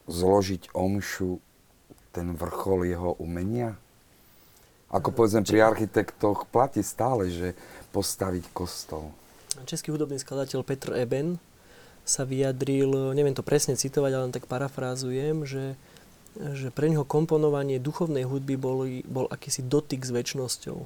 [0.05, 1.39] zložiť omšu
[2.13, 3.79] ten vrchol jeho umenia?
[4.93, 7.57] Ako povedzme pri architektoch platí stále, že
[7.89, 9.09] postaviť kostol.
[9.65, 11.41] Český hudobný skladateľ Petr Eben
[12.05, 15.73] sa vyjadril, neviem to presne citovať, ale len tak parafrázujem, že
[16.37, 20.77] že pre neho komponovanie duchovnej hudby bol, bol akýsi dotyk s väčšnosťou.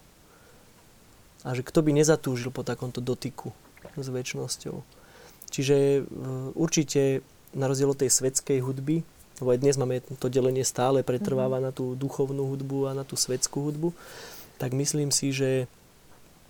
[1.47, 3.55] A že kto by nezatúžil po takomto dotyku
[3.95, 4.83] s väčšnosťou.
[5.47, 5.99] Čiže e,
[6.59, 7.23] určite
[7.55, 9.07] na rozdiel od tej svetskej hudby,
[9.39, 11.67] lebo aj dnes máme to delenie stále pretrváva mm-hmm.
[11.69, 13.95] na tú duchovnú hudbu a na tú svetskú hudbu,
[14.59, 15.69] tak myslím si, že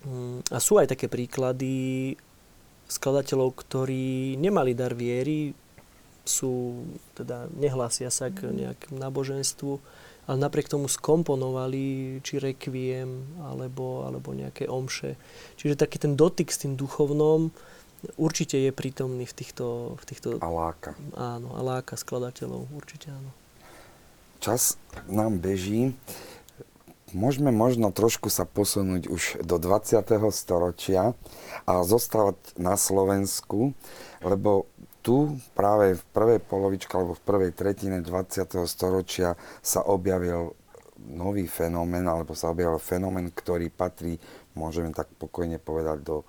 [0.02, 2.16] mm, a sú aj také príklady
[2.88, 5.52] skladateľov, ktorí nemali dar viery,
[6.28, 6.84] sú,
[7.16, 9.72] teda nehlásia sa k nejakému náboženstvu,
[10.28, 15.16] ale napriek tomu skomponovali či rekviem, alebo, alebo nejaké omše.
[15.56, 17.48] Čiže taký ten dotyk s tým duchovnom
[18.20, 19.96] určite je prítomný v týchto...
[19.96, 20.94] V týchto a láka.
[21.16, 23.32] Áno, a láka skladateľov, určite áno.
[24.38, 24.78] Čas
[25.10, 25.96] nám beží.
[27.16, 30.04] Môžeme možno trošku sa posunúť už do 20.
[30.28, 31.16] storočia
[31.64, 33.72] a zostávať na Slovensku,
[34.20, 34.68] lebo
[35.08, 38.44] tu práve v prvej polovičke alebo v prvej tretine 20.
[38.68, 39.32] storočia
[39.64, 40.52] sa objavil
[41.00, 44.20] nový fenomén, alebo sa objavil fenomén, ktorý patrí,
[44.52, 46.28] môžeme tak pokojne povedať, do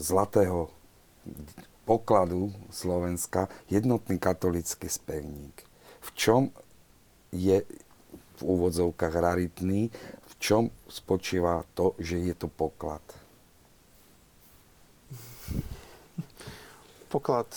[0.00, 0.72] zlatého
[1.84, 5.68] pokladu Slovenska, jednotný katolický spevník.
[6.00, 6.42] V čom
[7.36, 7.68] je
[8.36, 9.92] v úvodzovkách raritný,
[10.24, 13.04] v čom spočíva to, že je to poklad?
[17.16, 17.48] Poklad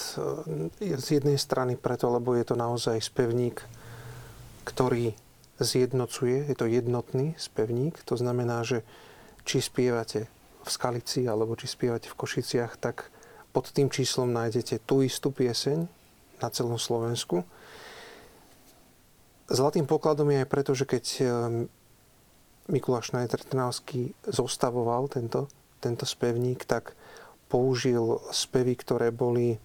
[0.80, 3.60] e, z jednej strany preto, lebo je to naozaj spevník,
[4.64, 5.12] ktorý
[5.60, 8.88] zjednocuje, je to jednotný spevník, to znamená, že
[9.44, 10.32] či spievate
[10.64, 13.12] v Skalici alebo či spievate v Košiciach, tak
[13.52, 15.84] pod tým číslom nájdete tú istú pieseň
[16.40, 17.44] na celom Slovensku.
[19.52, 21.24] Zlatým pokladom je aj preto, že keď e,
[22.70, 23.42] Mikuláš Schneider
[24.30, 25.50] zostavoval tento,
[25.82, 26.94] tento spevník, tak
[27.50, 29.58] použil spevy, ktoré boli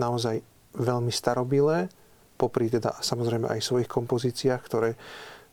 [0.00, 0.40] naozaj
[0.72, 1.92] veľmi starobilé,
[2.40, 4.90] popri teda samozrejme aj svojich kompozíciách, ktoré,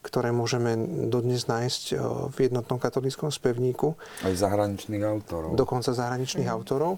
[0.02, 0.74] ktoré môžeme
[1.12, 1.96] dodnes nájsť e,
[2.34, 3.94] v jednotnom katolíckom spevníku.
[4.26, 5.54] Aj zahraničných autorov.
[5.60, 6.56] Dokonca zahraničných mm.
[6.56, 6.98] autorov.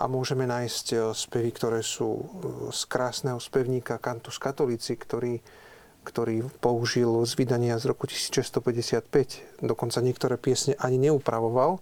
[0.00, 2.24] A môžeme nájsť e, spevy, ktoré sú e,
[2.74, 5.38] z krásneho spevníka Cantus Catholici, ktorý,
[6.04, 9.62] ktorý použil z vydania z roku 1655.
[9.64, 11.80] Dokonca niektoré piesne ani neupravoval,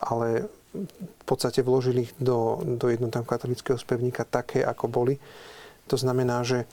[0.00, 0.50] ale
[0.84, 5.16] v podstate vložili do, do jednotného katolického spevníka také, ako boli.
[5.88, 6.66] To znamená, že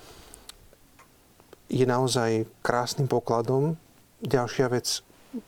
[1.71, 3.79] je naozaj krásnym pokladom.
[4.21, 5.01] Ďalšia vec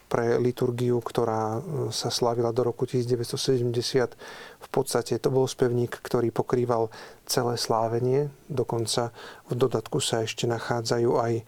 [0.09, 1.61] pre liturgiu, ktorá e,
[1.93, 4.17] sa slavila do roku 1970.
[4.57, 6.89] V podstate to bol spevník, ktorý pokrýval
[7.29, 8.33] celé slávenie.
[8.49, 9.13] Dokonca
[9.45, 11.43] v dodatku sa ešte nachádzajú aj e,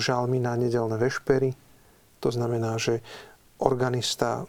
[0.00, 1.52] žalmy na nedelné vešpery.
[2.24, 3.04] To znamená, že
[3.60, 4.48] organista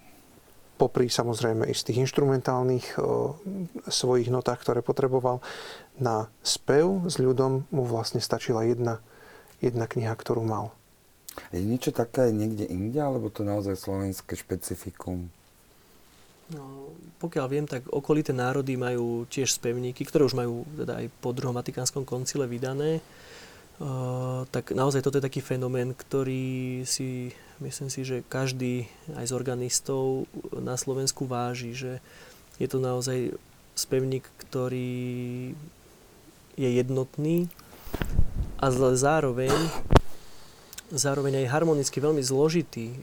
[0.78, 3.36] popri samozrejme istých instrumentálnych o,
[3.90, 5.42] svojich notách, ktoré potreboval,
[5.98, 9.02] na spev s ľudom mu vlastne stačila jedna,
[9.60, 10.72] jedna kniha, ktorú mal.
[11.50, 15.30] Je niečo také niekde inde, alebo to naozaj slovenské špecifikum?
[16.48, 21.36] No, pokiaľ viem, tak okolité národy majú tiež spevníky, ktoré už majú teda aj po
[21.36, 23.04] druhom Vatikánskom koncile vydané.
[24.50, 28.86] Tak naozaj toto je taký fenomén, ktorý si Myslím si, že každý
[29.18, 31.98] aj z organistov na Slovensku váži, že
[32.62, 33.34] je to naozaj
[33.74, 35.54] spevník, ktorý
[36.54, 37.50] je jednotný
[38.62, 39.54] a zároveň
[40.94, 42.94] zároveň aj harmonicky veľmi zložitý.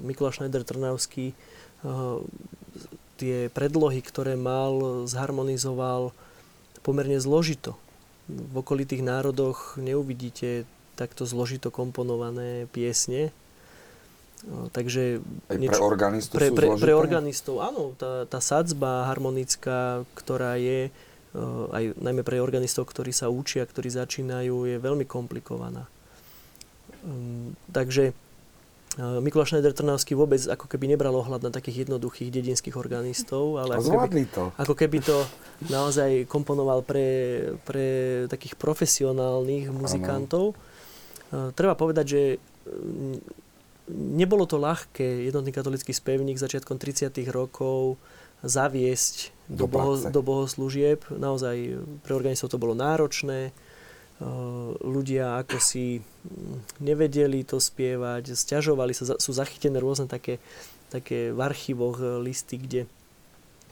[0.00, 1.36] Mikuláš Schneider Trnavský
[3.20, 6.16] tie predlohy, ktoré mal, zharmonizoval
[6.80, 7.76] pomerne zložito.
[8.28, 10.68] V okolitých národoch neuvidíte
[11.00, 13.32] takto zložito komponované piesne,
[14.76, 20.60] takže Aj niečo, pre organistov pre, pre, pre organistov, áno, tá, tá sadzba harmonická, ktorá
[20.60, 20.92] je
[21.72, 25.84] aj najmä pre organistov, ktorí sa učia, ktorí začínajú, je veľmi komplikovaná.
[27.04, 28.16] Um, takže
[28.98, 33.94] Mikuláš Schneider Trnavský vôbec ako keby nebral ohľad na takých jednoduchých dedinských organistov, ale ako
[33.94, 34.44] keby, to.
[34.58, 35.22] ako keby to
[35.70, 37.06] naozaj komponoval pre,
[37.62, 37.86] pre
[38.26, 40.58] takých profesionálnych muzikantov.
[41.30, 42.22] Uh, treba povedať, že
[43.94, 47.14] nebolo to ľahké jednotný katolický spevník začiatkom 30.
[47.30, 47.96] rokov
[48.42, 51.06] zaviesť do, do, boho, do bohoslúžieb.
[51.10, 53.50] Naozaj pre organistov to bolo náročné.
[54.82, 60.42] Ľudia ako si mm, nevedeli to spievať, stiažovali sa, sú zachytené rôzne také,
[60.90, 62.82] také v archívoch e, listy, kde,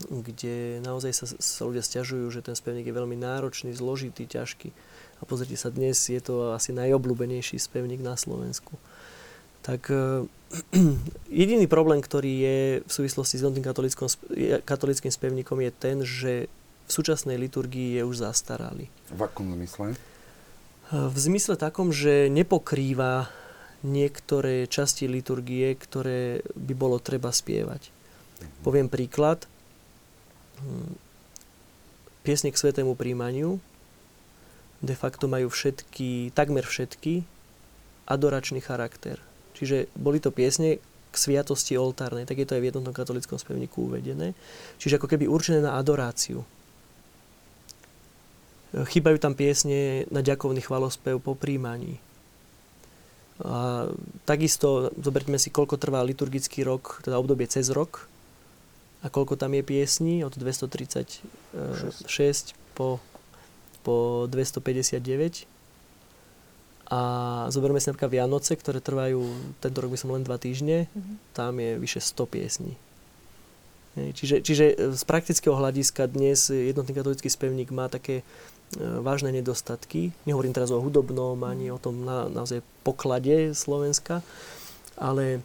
[0.06, 4.70] kde naozaj sa, sa ľudia stiažujú, že ten spevník je veľmi náročný, zložitý, ťažký.
[5.18, 8.78] A pozrite sa, dnes je to asi najobľúbenejší spevník na Slovensku
[9.66, 10.22] tak eh,
[11.42, 13.66] jediný problém, ktorý je v súvislosti s jednotným
[14.62, 16.32] katolickým spevníkom je ten, že
[16.86, 18.86] v súčasnej liturgii je už zastaralý.
[19.10, 19.98] V akom zmysle?
[20.94, 23.26] V zmysle takom, že nepokrýva
[23.82, 27.90] niektoré časti liturgie, ktoré by bolo treba spievať.
[27.90, 28.62] Mhm.
[28.62, 29.50] Poviem príklad.
[32.22, 33.62] Piesne k svetému príjmaniu
[34.84, 37.24] de facto majú všetky, takmer všetky,
[38.06, 39.20] adoračný charakter.
[39.56, 40.78] Čiže boli to piesne
[41.10, 44.36] k sviatosti oltárnej, tak je to aj v jednotnom katolickom spevníku uvedené.
[44.76, 46.44] Čiže ako keby určené na adoráciu.
[48.84, 51.96] Chýbajú tam piesne na ďakovný chvalospev po príjmaní.
[53.40, 53.88] A
[54.24, 58.08] takisto zoberme si, koľko trvá liturgický rok, teda obdobie cez rok
[59.04, 61.24] a koľko tam je piesní od 236
[62.72, 63.00] po,
[63.84, 65.44] po 259.
[66.86, 67.00] A
[67.50, 69.20] zoberme si napríklad Vianoce, ktoré trvajú,
[69.60, 71.16] tento rok by som len dva týždne, mm-hmm.
[71.34, 72.72] tam je vyše 100 piesní.
[73.96, 78.20] Čiže, čiže z praktického hľadiska dnes jednotný katolický spevník má také
[78.74, 80.10] vážne nedostatky.
[80.26, 84.26] Nehovorím teraz o hudobnom ani o tom na, naozaj poklade Slovenska,
[84.98, 85.40] ale e,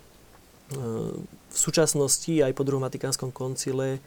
[1.30, 4.00] v súčasnosti aj po druhom Vatikánskom koncile e,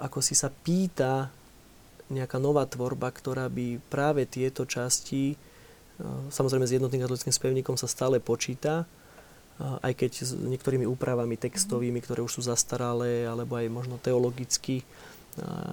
[0.00, 1.28] ako si sa pýta
[2.10, 5.38] nejaká nová tvorba, ktorá by práve tieto časti,
[6.32, 8.82] samozrejme s jednotným katolickým spevníkom sa stále počíta,
[9.60, 14.82] aj keď s niektorými úpravami textovými, ktoré už sú zastaralé, alebo aj možno teologicky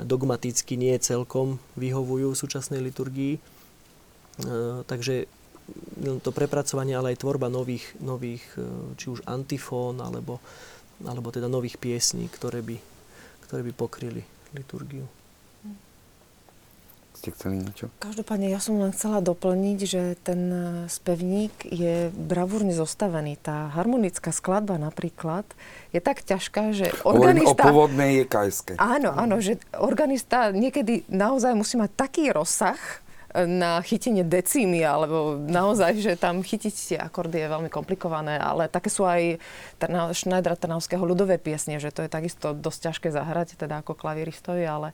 [0.05, 3.41] dogmaticky nie celkom vyhovujú súčasnej liturgii.
[4.85, 5.25] Takže
[6.23, 8.63] to prepracovanie, ale aj tvorba nových, nových e,
[8.95, 10.39] či už antifón, alebo,
[11.03, 12.79] alebo teda nových piesní, ktoré by,
[13.43, 14.23] ktoré by pokryli
[14.55, 15.16] liturgiu
[17.17, 17.89] ste chceli niečo?
[17.97, 23.41] Každopádne ja som len chcela doplniť, že ten e, spevník je bravúrne zostavený.
[23.41, 25.49] Tá harmonická skladba napríklad
[25.89, 27.57] je tak ťažká, že organista...
[27.57, 28.73] o pôvodnej je kajské.
[28.77, 32.77] Áno, áno, že organista niekedy naozaj musí mať taký rozsah,
[33.33, 38.69] e, na chytenie decímy, alebo naozaj, že tam chytiť tie akordy je veľmi komplikované, ale
[38.69, 39.41] také sú aj
[40.13, 44.93] Schneidera Trnavského ľudové piesne, že to je takisto dosť ťažké zahrať, teda ako klaviristovi, ale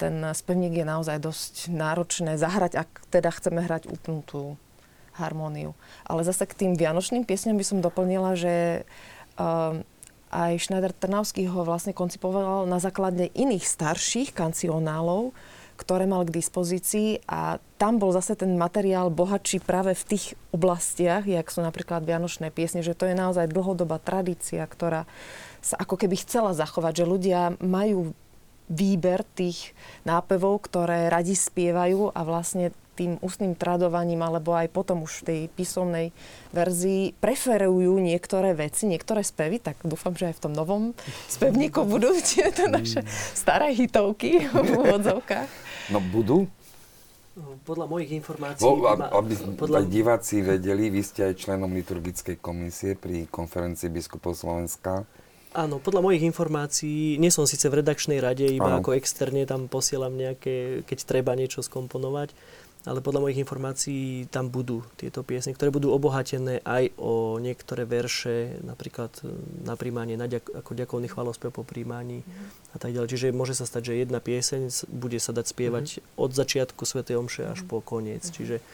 [0.00, 4.56] ten spevník je naozaj dosť náročné zahrať, ak teda chceme hrať úplnú
[5.20, 5.76] harmóniu.
[6.08, 8.88] Ale zase k tým vianočným piesňam by som doplnila, že
[9.36, 9.76] uh,
[10.32, 15.36] aj Schneider Trnavský ho vlastne koncipoval na základe iných starších kancionálov,
[15.74, 21.24] ktoré mal k dispozícii a tam bol zase ten materiál bohatší práve v tých oblastiach,
[21.24, 25.08] jak sú napríklad vianočné piesne, že to je naozaj dlhodobá tradícia, ktorá
[25.64, 28.12] sa ako keby chcela zachovať, že ľudia majú
[28.70, 29.74] výber tých
[30.06, 35.40] nápevov, ktoré radi spievajú a vlastne tým ústnym tradovaním alebo aj potom už v tej
[35.56, 36.12] písomnej
[36.52, 40.92] verzii preferujú niektoré veci, niektoré spevy, tak dúfam, že aj v tom novom
[41.24, 43.00] spevníku budú tieto naše
[43.32, 45.48] staré hitovky v úvodzovkách.
[45.88, 46.44] No budú?
[47.64, 48.60] Podľa mojich informácií...
[48.60, 49.88] Bo, aby podľa...
[49.88, 55.08] diváci vedeli, vy ste aj členom liturgickej komisie pri konferencii biskupov Slovenska.
[55.50, 58.78] Áno, podľa mojich informácií, nie som síce v redakčnej rade, iba ano.
[58.78, 62.30] ako externe tam posielam nejaké, keď treba niečo skomponovať,
[62.88, 68.56] ale podľa mojich informácií tam budú tieto piesne, ktoré budú obohatené aj o niektoré verše,
[68.64, 69.28] napríklad e,
[69.68, 72.72] na príjmanie, na ďak, ako ďakovný chvalospev po príjmaní mm.
[72.72, 73.10] a tak ďalej.
[73.12, 76.02] Čiže môže sa stať, že jedna pieseň bude sa dať spievať mm.
[76.16, 77.04] od začiatku Sv.
[77.04, 77.68] Omše až mm.
[77.68, 78.24] po koniec.
[78.24, 78.64] Čiže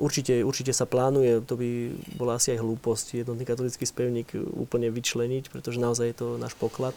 [0.00, 5.52] Určite, určite sa plánuje, to by bola asi aj hlúposť, jednotný katolický spevník úplne vyčleniť,
[5.52, 6.96] pretože naozaj je to náš poklad.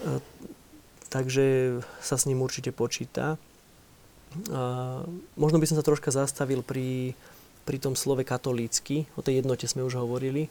[0.00, 0.20] A,
[1.12, 3.36] takže sa s ním určite počíta.
[3.36, 5.04] A,
[5.36, 7.12] možno by som sa troška zastavil pri,
[7.68, 10.48] pri tom slove katolícky, o tej jednote sme už hovorili.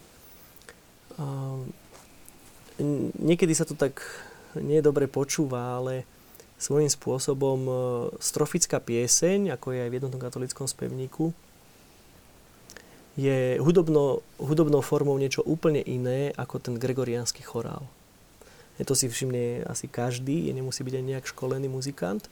[1.18, 1.58] A,
[3.18, 3.98] niekedy sa to tak
[4.54, 6.06] nie dobre počúva, ale
[6.56, 7.72] svojím spôsobom e,
[8.20, 11.36] strofická pieseň, ako je aj v jednotnom katolickom spevníku,
[13.16, 17.88] je hudobno, hudobnou formou niečo úplne iné ako ten gregoriánsky chorál.
[18.76, 22.28] Je to si všimne asi každý, je nemusí byť aj nejak školený muzikant.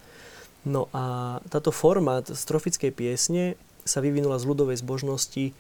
[0.69, 3.57] No a táto forma strofickej piesne
[3.89, 5.57] sa vyvinula z ľudovej zbožnosti,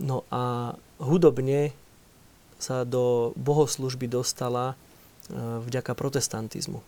[0.00, 1.76] no a hudobne
[2.56, 4.76] sa do bohoslužby dostala e,
[5.68, 6.80] vďaka protestantizmu.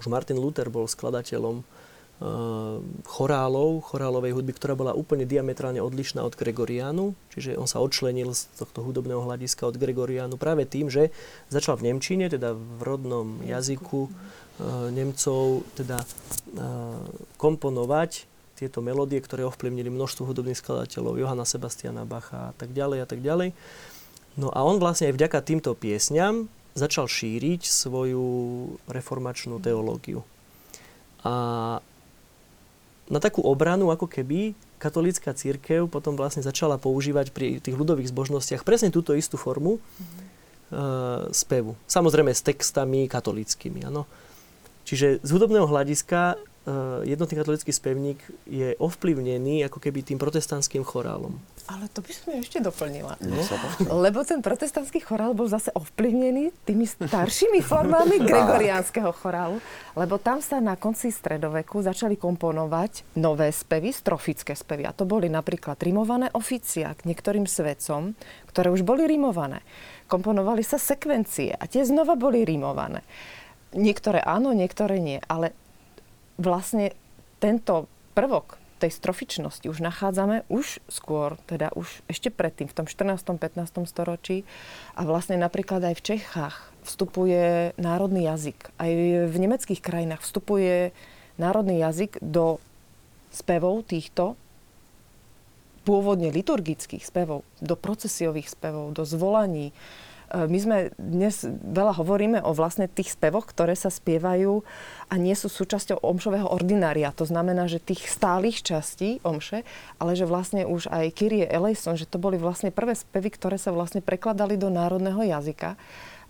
[0.00, 6.36] Už Martin Luther bol skladateľom uh, chorálov, chorálovej hudby, ktorá bola úplne diametrálne odlišná od
[6.36, 11.12] Gregoriánu, čiže on sa odčlenil z tohto hudobného hľadiska od Gregoriánu práve tým, že
[11.48, 17.00] začal v Nemčine, teda v rodnom jazyku uh, Nemcov, teda uh,
[17.40, 23.06] komponovať tieto melódie, ktoré ovplyvnili množstvo hudobných skladateľov, Johana Sebastiana Bacha a tak ďalej a
[23.06, 23.52] tak ďalej.
[24.40, 28.24] No a on vlastne aj vďaka týmto piesňam začal šíriť svoju
[28.86, 30.22] reformačnú teológiu.
[31.24, 31.32] A
[33.08, 38.62] na takú obranu, ako keby katolícka církev potom vlastne začala používať pri tých ľudových zbožnostiach
[38.62, 40.20] presne túto istú formu mm-hmm.
[40.70, 41.74] uh, spevu.
[41.88, 43.88] Samozrejme s textami katolickými.
[43.88, 44.04] Ano.
[44.84, 46.38] Čiže z hudobného hľadiska
[47.06, 51.38] jednotný katolický spevník je ovplyvnený ako keby tým protestantským chorálom.
[51.70, 53.14] Ale to by som ešte doplnila.
[53.46, 53.86] Sa páči.
[53.86, 59.62] Lebo ten protestantský chorál bol zase ovplyvnený tými staršími formami gregoriánskeho chorálu,
[59.94, 64.90] lebo tam sa na konci stredoveku začali komponovať nové spevy, strofické spevy.
[64.90, 68.18] A to boli napríklad rimované oficia k niektorým svedcom,
[68.50, 69.62] ktoré už boli rimované.
[70.10, 73.06] Komponovali sa sekvencie a tie znova boli rimované.
[73.74, 75.18] Niektoré áno, niektoré nie.
[75.26, 75.54] Ale
[76.36, 76.92] vlastne
[77.40, 83.24] tento prvok tej strofičnosti už nachádzame už skôr, teda už ešte predtým, v tom 14.
[83.24, 83.88] 15.
[83.88, 84.44] storočí.
[84.92, 88.68] A vlastne napríklad aj v Čechách vstupuje národný jazyk.
[88.76, 88.90] Aj
[89.26, 90.92] v nemeckých krajinách vstupuje
[91.40, 92.60] národný jazyk do
[93.32, 94.36] spevov týchto
[95.86, 99.70] pôvodne liturgických spevov, do procesiových spevov, do zvolaní,
[100.44, 104.60] my sme dnes veľa hovoríme o vlastne tých spevoch, ktoré sa spievajú
[105.08, 107.08] a nie sú súčasťou omšového ordinária.
[107.16, 109.64] To znamená, že tých stálych častí omše,
[109.96, 113.72] ale že vlastne už aj Kyrie eleison, že to boli vlastne prvé spevy, ktoré sa
[113.72, 115.80] vlastne prekladali do národného jazyka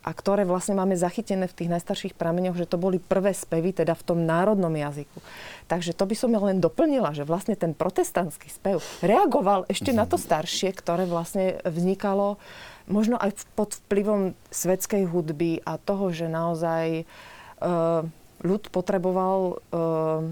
[0.06, 3.98] a ktoré vlastne máme zachytené v tých najstarších prameňoch, že to boli prvé spevy teda
[3.98, 5.18] v tom národnom jazyku.
[5.66, 10.06] Takže to by som ja len doplnila, že vlastne ten protestantský spev reagoval ešte na
[10.06, 12.38] to staršie, ktoré vlastne vznikalo
[12.86, 18.06] možno aj pod vplyvom svetskej hudby a toho, že naozaj uh,
[18.42, 20.22] ľud potreboval uh,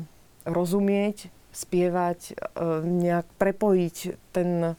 [0.46, 3.96] rozumieť, spievať, uh, nejak prepojiť
[4.34, 4.78] ten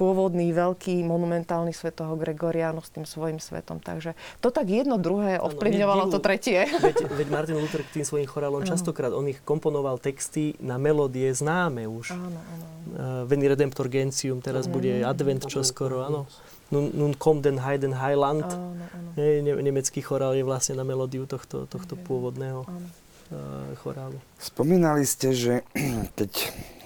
[0.00, 3.84] pôvodný, veľký, monumentálny svet toho Gregoriánu s tým svojim svetom.
[3.84, 6.64] Takže to tak jedno druhé ovplyvňovalo to tretie.
[6.80, 11.28] Veď, veď Martin Luther k tým svojim chorálom častokrát, on ich komponoval texty na melódie
[11.36, 12.16] známe už.
[12.16, 12.64] Áno, áno.
[12.96, 16.24] Uh, Veni Redemptor Gentium, teraz Áno, bude Advent čoskoro, áno.
[16.70, 18.46] Nun, nun kommt den Heiden Heiland.
[18.46, 19.08] Áno, áno.
[19.18, 22.06] Ne, ne, nemecký chorál je vlastne na melódiu tohto, tohto Ok.
[22.06, 22.88] pôvodného áno.
[23.34, 24.18] uh, chorálu.
[24.38, 25.66] Spomínali ste, že
[26.18, 26.30] keď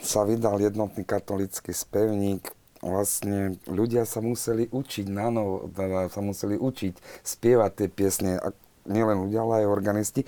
[0.01, 2.49] sa vydal jednotný katolický spevník,
[2.85, 8.53] vlastne ľudia sa museli učiť na novo, teda sa museli učiť spievať tie piesne, a
[8.85, 10.23] nielen ľudia, ale aj organisti.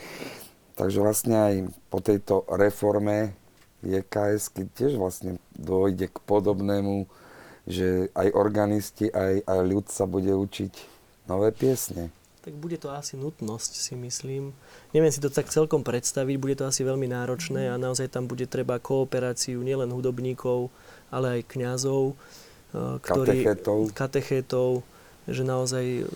[0.76, 1.54] Takže vlastne aj
[1.88, 3.32] po tejto reforme
[3.84, 7.08] JKS tiež vlastne dôjde k podobnému,
[7.66, 10.72] že aj organisti, aj, aj ľud sa bude učiť
[11.26, 12.14] nové piesne.
[12.46, 14.54] Tak bude to asi nutnosť, si myslím.
[14.94, 18.46] Neviem si to tak celkom predstaviť, bude to asi veľmi náročné a naozaj tam bude
[18.46, 20.70] treba kooperáciu nielen hudobníkov,
[21.10, 23.78] ale aj kňazov, eh, ktorí, Katechétov.
[23.90, 24.70] katechétov,
[25.26, 26.08] že naozaj eh,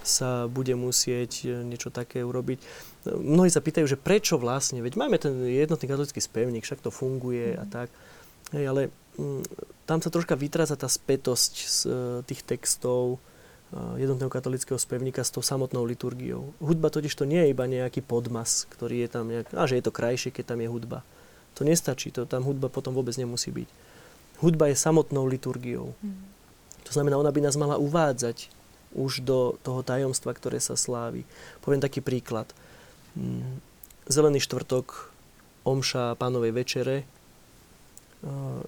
[0.00, 2.64] sa bude musieť eh, niečo také urobiť.
[3.12, 7.60] Mnohí sa pýtajú, že prečo vlastne, veď máme ten jednotný katolický spevník, však to funguje
[7.60, 7.92] a tak.
[8.56, 8.82] Hej, ale
[9.20, 11.94] mm, tam sa troška vytráca tá spätosť z eh,
[12.26, 13.22] tých textov,
[13.70, 16.52] eh, jednotného katolického spevníka s tou samotnou liturgiou.
[16.58, 19.84] Hudba totiž to nie je iba nejaký podmas, ktorý je tam nejak, a že je
[19.86, 21.06] to krajšie, keď tam je hudba.
[21.56, 23.68] To nestačí, to tam hudba potom vôbec nemusí byť.
[24.44, 25.96] Hudba je samotnou liturgiou.
[26.84, 28.52] To znamená, ona by nás mala uvádzať
[28.92, 31.24] už do toho tajomstva, ktoré sa slávi.
[31.64, 32.44] Poviem taký príklad.
[33.16, 33.64] Mm,
[34.06, 35.10] Zelený štvrtok,
[35.66, 37.08] omša pánovej večere,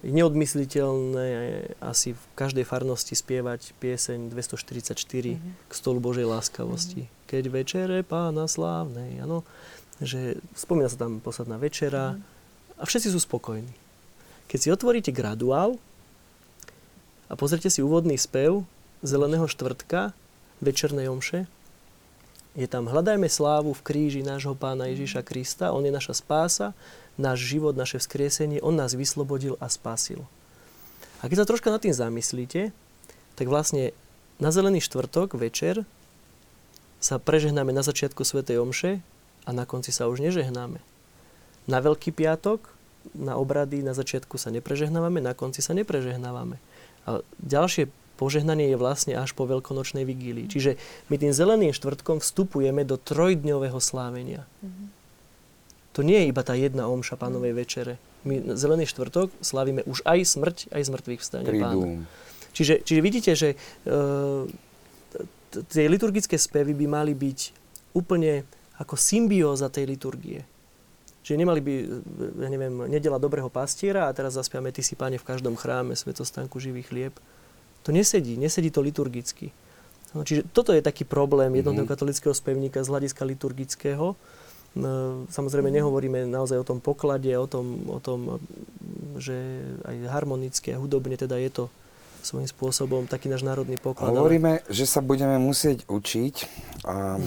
[0.05, 1.27] je neodmysliteľné
[1.81, 4.95] asi v každej farnosti spievať pieseň 244
[5.41, 7.09] k stolu Božej láskavosti.
[7.27, 9.43] Keď večere pána slávnej, áno,
[9.99, 12.15] že spomína sa tam posledná večera
[12.79, 13.73] a všetci sú spokojní.
[14.47, 15.75] Keď si otvoríte graduál
[17.27, 18.63] a pozrite si úvodný spev
[18.99, 20.11] Zeleného štvrtka,
[20.59, 21.47] večernej omše,
[22.57, 26.75] je tam hľadajme slávu v kríži nášho pána Ježíša Krista, on je naša spása,
[27.19, 30.23] náš život, naše vzkriesenie, on nás vyslobodil a spasil.
[31.19, 32.71] A keď sa troška nad tým zamyslíte,
[33.35, 33.91] tak vlastne
[34.39, 35.83] na zelený štvrtok večer
[37.03, 39.03] sa prežehnáme na začiatku svätej omše
[39.43, 40.79] a na konci sa už nežehnáme.
[41.67, 42.71] Na Veľký piatok,
[43.15, 46.59] na obrady na začiatku sa neprežehnávame, na konci sa neprežehnávame.
[47.07, 50.51] A ďalšie požehnanie je vlastne až po veľkonočnej vigílii.
[50.51, 50.75] Čiže
[51.07, 54.43] my tým zeleným štvrtkom vstupujeme do trojdňového slávenia.
[55.99, 57.99] To nie je iba tá jedna omša pánovej večere.
[58.23, 62.07] My zelený štvrtok slávime už aj smrť, aj zmrtvých vstanie pána.
[62.55, 63.57] Čiže, čiže vidíte, že e,
[65.67, 67.39] tie liturgické spevy by mali byť
[67.91, 68.47] úplne
[68.79, 70.47] ako symbióza tej liturgie.
[71.19, 71.73] Čiže nemali by,
[72.39, 76.63] ja neviem, nedela dobrého pastiera a teraz zaspiame Ty si, Pane, v každom chráme, svetostánku
[76.63, 77.11] živý chlieb.
[77.83, 79.51] To nesedí, nesedí to liturgicky.
[80.15, 81.91] No, čiže toto je taký problém jednotného Mhm.
[81.91, 84.15] katolického spevníka z hľadiska liturgického.
[84.77, 88.37] No, Samozrejme nehovoríme naozaj o tom poklade, o tom, o tom,
[89.17, 89.33] že
[89.83, 91.63] aj harmonicky a hudobne teda je to
[92.21, 94.11] svojím spôsobom taký náš národný poklad.
[94.11, 96.35] ale- Hovoríme, že sa budeme musieť učiť
[96.85, 97.17] a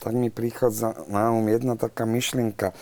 [0.00, 2.72] tak mi prichádza na um jedna taká myšlienka.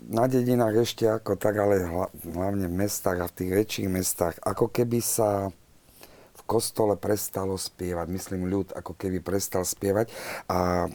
[0.00, 1.84] na dedinách ešte ako tak, ale
[2.24, 5.52] hlavne v mestách a v tých väčších mestách, ako keby sa
[6.32, 8.08] v kostole prestalo spievať.
[8.08, 10.08] Myslím, ľud ako keby prestal spievať
[10.48, 10.88] a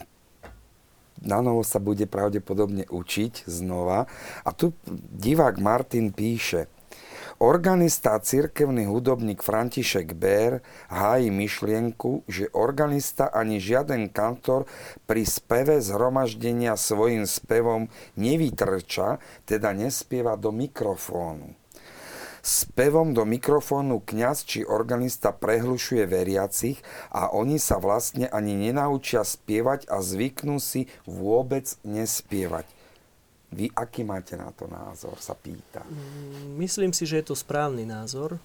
[1.22, 4.08] na novo sa bude pravdepodobne učiť znova.
[4.44, 4.76] A tu
[5.12, 6.68] divák Martin píše,
[7.36, 14.64] Organista a cirkevný hudobník František Bér hájí myšlienku, že organista ani žiaden kantor
[15.04, 21.65] pri speve zhromaždenia svojim spevom nevytrča, teda nespieva do mikrofónu.
[22.46, 26.78] Spevom do mikrofónu kňaz či organista prehlušuje veriacich
[27.10, 32.70] a oni sa vlastne ani nenaučia spievať a zvyknú si vôbec nespievať.
[33.50, 35.82] Vy aký máte na to názor, sa pýta.
[35.90, 38.38] Mm, myslím si, že je to správny názor.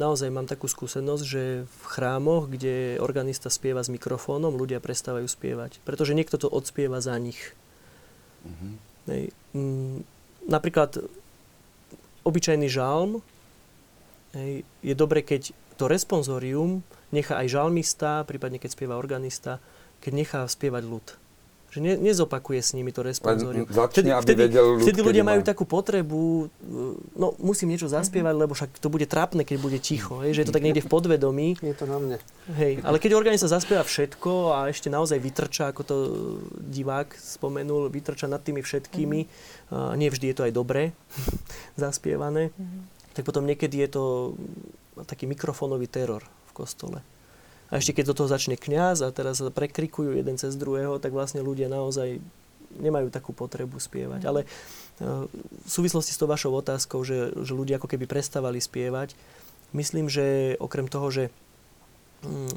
[0.00, 5.84] Naozaj mám takú skúsenosť, že v chrámoch, kde organista spieva s mikrofónom, ľudia prestávajú spievať.
[5.84, 7.52] Pretože niekto to odspieva za nich.
[8.48, 8.72] Mm-hmm.
[9.52, 10.00] Mm,
[10.48, 10.96] napríklad
[12.24, 13.20] obyčajný žalm
[14.34, 19.62] hej, je dobre, keď to responsorium nechá aj žalmista, prípadne keď spieva organista,
[20.02, 21.06] keď nechá spievať ľud
[21.74, 23.66] že ne, nezopakuje s nimi to responsorium.
[23.66, 28.42] Začne, vtedy, vtedy, ľud, vtedy ľudia majú takú potrebu, e, no musím niečo zaspievať, mm-hmm.
[28.46, 30.90] lebo však to bude trápne, keď bude ticho, hej, že je to tak niekde v
[30.94, 31.58] podvedomí.
[31.58, 32.18] Je to na mne.
[32.54, 35.96] Hej, ale keď organista zaspieva všetko a ešte naozaj vytrča, ako to
[36.62, 39.74] divák spomenul, vytrča nad tými všetkými, mm-hmm.
[39.74, 40.94] a nie vždy je to aj dobre
[41.74, 42.93] zaspievané, mm-hmm.
[43.14, 44.04] Tak potom niekedy je to
[45.06, 46.98] taký mikrofónový teror v kostole.
[47.72, 51.16] A ešte keď do toho začne kňaz a teraz sa prekrikujú jeden cez druhého, tak
[51.16, 52.20] vlastne ľudia naozaj
[52.74, 54.26] nemajú takú potrebu spievať.
[54.26, 54.46] Ale e,
[55.30, 59.14] v súvislosti s tou vašou otázkou, že, že ľudia ako keby prestávali spievať,
[59.74, 61.24] myslím, že okrem toho, že
[62.26, 62.54] mm,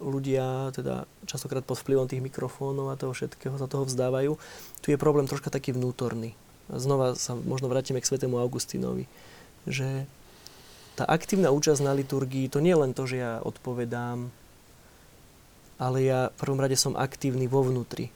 [0.00, 4.40] ľudia teda častokrát pod vplyvom tých mikrofónov a toho všetkého sa toho vzdávajú,
[4.80, 6.34] tu je problém troška taký vnútorný.
[6.70, 9.10] Znova sa možno vrátime k svetému Augustínovi,
[9.68, 10.08] že
[11.00, 14.28] tá aktívna účasť na liturgii, to nie je len to, že ja odpovedám,
[15.80, 18.12] ale ja v prvom rade som aktívny vo vnútri.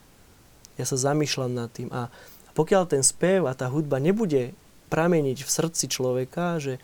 [0.76, 2.12] Ja sa zamýšľam nad tým a
[2.52, 4.52] pokiaľ ten spev a tá hudba nebude
[4.92, 6.80] prameniť v srdci človeka, že e,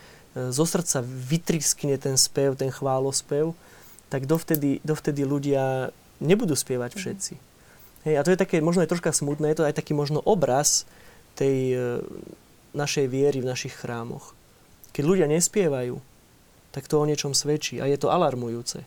[0.51, 3.55] zo srdca vytriskne ten spev, ten chválospev,
[4.11, 7.35] tak dovtedy, dovtedy ľudia nebudú spievať všetci.
[8.09, 10.89] Hej, a to je také možno aj troška smutné, je to aj taký možno obraz
[11.37, 11.79] tej e,
[12.73, 14.33] našej viery v našich chrámoch.
[14.91, 15.99] Keď ľudia nespievajú,
[16.71, 18.83] tak to o niečom svedčí a je to alarmujúce.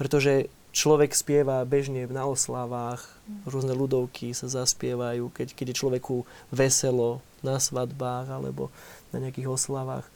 [0.00, 3.06] Pretože človek spieva bežne na oslavách,
[3.46, 6.14] rôzne ľudovky sa zaspievajú, keď, keď je človeku
[6.50, 8.74] veselo na svadbách alebo
[9.14, 10.08] na nejakých oslavách.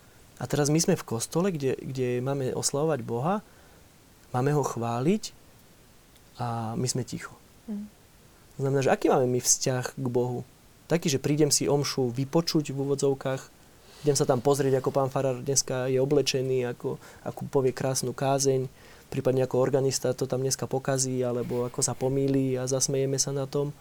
[0.42, 3.42] A teraz my sme v kostole, kde, kde máme oslavovať Boha,
[4.34, 5.34] máme ho chváliť
[6.38, 7.34] a my sme ticho.
[7.66, 7.86] Mm.
[8.58, 10.42] Znamená, že aký máme my vzťah k Bohu?
[10.90, 13.57] Taký, že prídem si omšu vypočuť v úvodzovkách,
[14.04, 18.70] idem sa tam pozrieť, ako pán Farar dneska je oblečený, ako, ako povie krásnu kázeň,
[19.10, 23.48] prípadne ako organista to tam dneska pokazí, alebo ako sa pomýli a zasmejeme sa na
[23.48, 23.74] tom.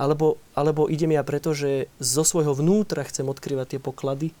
[0.00, 4.32] Alebo, alebo idem ja preto, že zo svojho vnútra chcem odkrývať tie poklady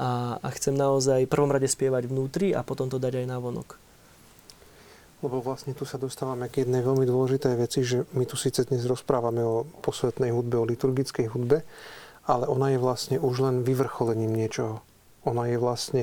[0.00, 3.76] a, a chcem naozaj prvom rade spievať vnútri a potom to dať aj na vonok.
[5.20, 8.80] Lebo vlastne tu sa dostávame k jednej veľmi dôležitej veci, že my tu síce dnes
[8.88, 11.60] rozprávame o posvetnej hudbe, o liturgickej hudbe,
[12.26, 14.84] ale ona je vlastne už len vyvrcholením niečoho.
[15.24, 16.02] Ona je vlastne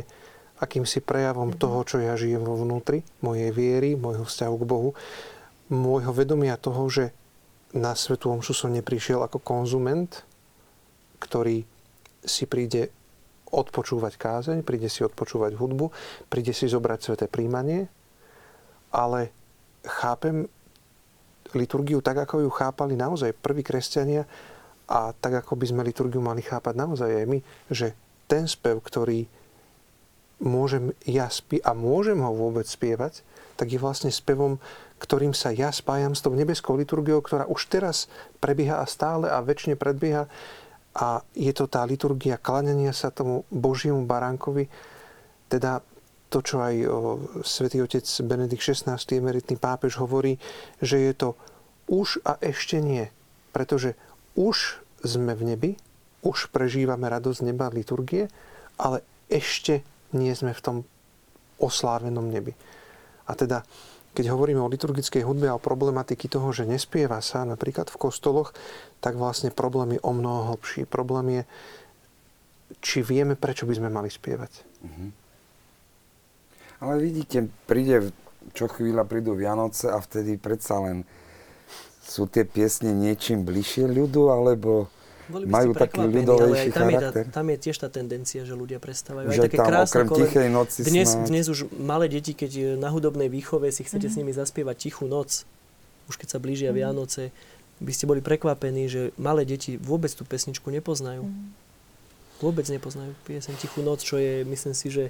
[0.57, 1.61] akýmsi prejavom mm-hmm.
[1.61, 4.89] toho, čo ja žijem vo vnútri, mojej viery, môjho vzťahu k Bohu,
[5.69, 7.05] môjho vedomia toho, že
[7.75, 10.23] na Svetu Omšu som neprišiel ako konzument,
[11.19, 11.67] ktorý
[12.23, 12.89] si príde
[13.47, 15.91] odpočúvať kázeň, príde si odpočúvať hudbu,
[16.27, 17.87] príde si zobrať sveté príjmanie,
[18.91, 19.31] ale
[19.87, 20.47] chápem
[21.55, 24.27] liturgiu tak, ako ju chápali naozaj prví kresťania
[24.87, 27.91] a tak, ako by sme liturgiu mali chápať naozaj aj my, že
[28.27, 29.27] ten spev, ktorý
[30.39, 33.25] môžem ja spí- a môžem ho vôbec spievať,
[33.57, 34.61] tak je vlastne spevom,
[35.01, 38.05] ktorým sa ja spájam s tou nebeskou liturgiou, ktorá už teraz
[38.37, 40.29] prebieha a stále a väčšine predbieha.
[40.97, 44.65] A je to tá liturgia klanenia sa tomu Božiemu baránkovi,
[45.49, 45.81] teda
[46.27, 46.75] to, čo aj
[47.45, 50.41] svätý otec Benedikt XVI, emeritný pápež, hovorí,
[50.83, 51.29] že je to
[51.87, 53.07] už a ešte nie.
[53.55, 53.95] Pretože
[54.37, 55.71] už sme v nebi,
[56.21, 58.29] už prežívame radosť neba liturgie,
[58.77, 59.81] ale ešte
[60.13, 60.77] nie sme v tom
[61.57, 62.53] oslávenom nebi.
[63.27, 63.65] A teda,
[64.13, 68.53] keď hovoríme o liturgickej hudbe a o problematiky toho, že nespieva sa napríklad v kostoloch,
[69.01, 70.87] tak vlastne problém je o mnoho hlbší.
[70.87, 71.43] Problém je,
[72.79, 74.51] či vieme, prečo by sme mali spievať.
[74.85, 75.09] Mm-hmm.
[76.77, 78.13] Ale vidíte, príde
[78.53, 81.03] čo chvíľa prídu Vianoce a vtedy predsa len
[82.07, 84.87] sú tie piesne niečím bližšie ľudu, alebo
[85.27, 87.23] Boli by majú ste taký prekvapení, ľudovejší ale aj tam je, tá, charakter.
[87.35, 89.27] tam je tiež tá tendencia, že ľudia prestávajú.
[89.27, 90.21] Že aj také tam krásne okrem koledy.
[90.23, 91.27] tichej noci Dnes, snáď.
[91.27, 95.43] dnes už malé deti, keď na hudobnej výchove si chcete s nimi zaspievať Tichú noc,
[96.07, 97.35] už keď sa blížia Vianoce,
[97.83, 101.27] by ste boli prekvapení, že malé deti vôbec tú pesničku nepoznajú.
[102.37, 105.03] Vôbec nepoznajú piesen Tichú noc, čo je, myslím si, že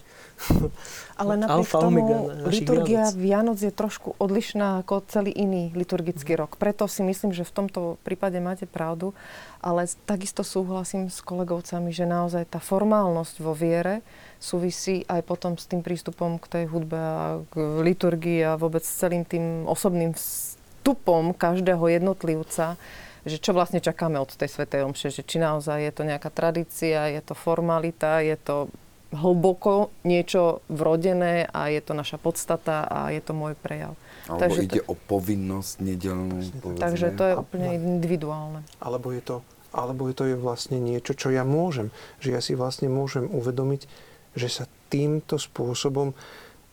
[1.21, 2.17] Ale napriek alfa tomu omega
[2.47, 3.19] liturgia Vianoc.
[3.19, 6.55] Vianoc je trošku odlišná ako celý iný liturgický rok.
[6.55, 9.11] Preto si myslím, že v tomto prípade máte pravdu,
[9.59, 13.99] ale takisto súhlasím s kolegovcami, že naozaj tá formálnosť vo viere
[14.39, 19.03] súvisí aj potom s tým prístupom k tej hudbe a k liturgii a vôbec s
[19.03, 22.79] celým tým osobným vstupom každého jednotlivca
[23.27, 27.11] že čo vlastne čakáme od tej Svetej Omše, že či naozaj je to nejaká tradícia,
[27.11, 28.71] je to formalita, je to
[29.11, 33.95] hlboko niečo vrodené a je to naša podstata a je to môj prejav.
[34.27, 36.83] Alebo Takže ide o povinnosť nedelnú, povedzme.
[36.83, 38.59] Takže to je úplne individuálne.
[38.83, 39.35] Alebo je to,
[39.71, 41.87] alebo je to je vlastne niečo, čo ja môžem.
[42.19, 43.87] Že ja si vlastne môžem uvedomiť,
[44.35, 46.11] že sa týmto spôsobom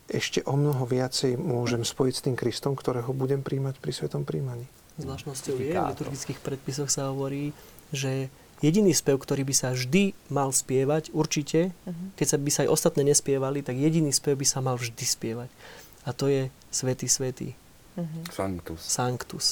[0.05, 4.67] ešte o mnoho viacej môžem spojiť s tým Kristom, ktorého budem príjmať pri Svetom príjmaní.
[4.97, 7.51] Zvláštnosťou je, v liturgických predpisoch sa hovorí,
[7.91, 8.31] že
[8.63, 12.15] jediný spev, ktorý by sa vždy mal spievať, určite, Mhm.
[12.15, 15.49] keď sa by sa aj ostatné nespievali, tak jediný spev by sa mal vždy spievať.
[16.05, 17.49] A to je Svetý Svetý,
[17.95, 18.27] Mhm.
[18.31, 18.81] Sanctus.
[18.83, 19.47] Sanctus.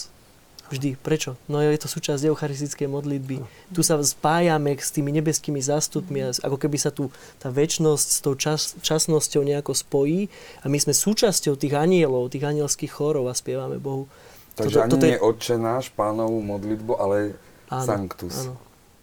[0.72, 0.96] Vždy.
[0.96, 1.36] Prečo?
[1.52, 3.44] No je to súčasť eucharistickej modlitby.
[3.76, 8.20] Tu sa spájame s tými nebeskými zástupmi a ako keby sa tu tá väčnosť s
[8.24, 10.32] tou čas, časnosťou nejako spojí
[10.64, 14.08] a my sme súčasťou tých anielov, tých anielských chórov a spievame Bohu.
[14.56, 17.34] Takže Toto- ani toto je- nie Otče náš, pánovú modlitbu, ale
[17.68, 18.46] Áno, Sanctus.
[18.46, 18.56] Áno.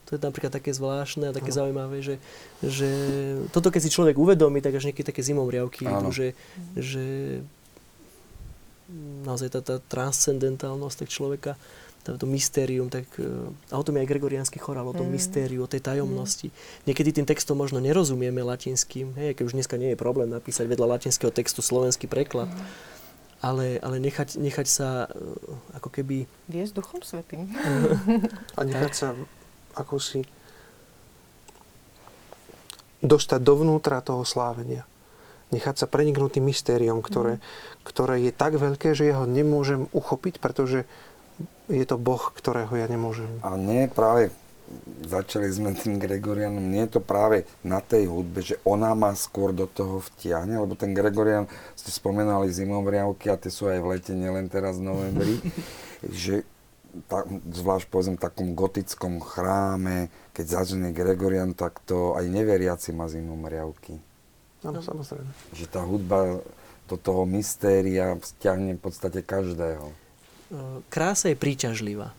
[0.06, 2.18] To je napríklad také zvláštne a také zaujímavé, že,
[2.60, 2.90] že
[3.50, 6.06] toto keď si človek uvedomí, tak až nejaké také zimomriavky Áno.
[6.06, 6.26] idú, že,
[6.74, 7.04] že
[9.22, 11.50] naozaj tá, tá transcendentálnosť tak človeka,
[12.02, 13.28] tá- to mystérium, tak e,
[13.70, 15.14] a o tom je aj gregoriánsky chorál, o tom Mm.
[15.14, 16.50] mystériu, o tej tajomnosti.
[16.86, 20.98] Niekedy tým textom možno nerozumieme latinským, hej, keď už dneska nie je problém napísať vedľa
[20.98, 22.50] latinského textu slovenský preklad,
[23.40, 25.16] ale, ale nechať, nechať sa e,
[25.80, 27.48] ako keby Viesť Duchom Svetým.
[28.58, 29.08] A nechať sa
[29.74, 30.28] ako si
[33.00, 34.84] dostať dovnútra toho slávenia.
[35.50, 37.42] Nechať sa preniknúť tým mystériom, ktoré,
[37.82, 40.86] ktoré je tak veľké, že ja ho nemôžem uchopiť, pretože
[41.66, 43.26] je to Boh, ktorého ja nemôžem.
[43.40, 44.30] A nie práve,
[45.06, 49.50] začali sme tým Gregorianom, nie je to práve na tej hudbe, že ona ma skôr
[49.50, 54.12] do toho vtiahne, lebo ten Gregorian, ste spomenali zimovriavky a tie sú aj v lete,
[54.14, 55.34] nielen teraz v novembri,
[56.24, 56.46] že
[57.06, 63.06] tá, zvlášť povedzme v takom gotickom chráme, keď začne Gregorian, tak to aj neveriaci má
[63.06, 63.98] zimomriavky.
[64.66, 65.30] Áno, samozrejme.
[65.54, 66.42] Že tá hudba
[66.90, 69.94] do toho mystéria vzťahne v podstate každého.
[70.90, 72.10] Krása je príťažlivá.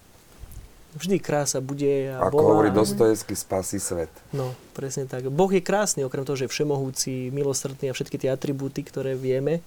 [0.91, 2.47] Vždy krása bude a Ako bola.
[2.51, 4.11] hovorí Dostojevský, spasí svet.
[4.35, 5.31] No, presne tak.
[5.31, 9.63] Boh je krásny, okrem toho, že je všemohúci, milosrdný a všetky tie atribúty, ktoré vieme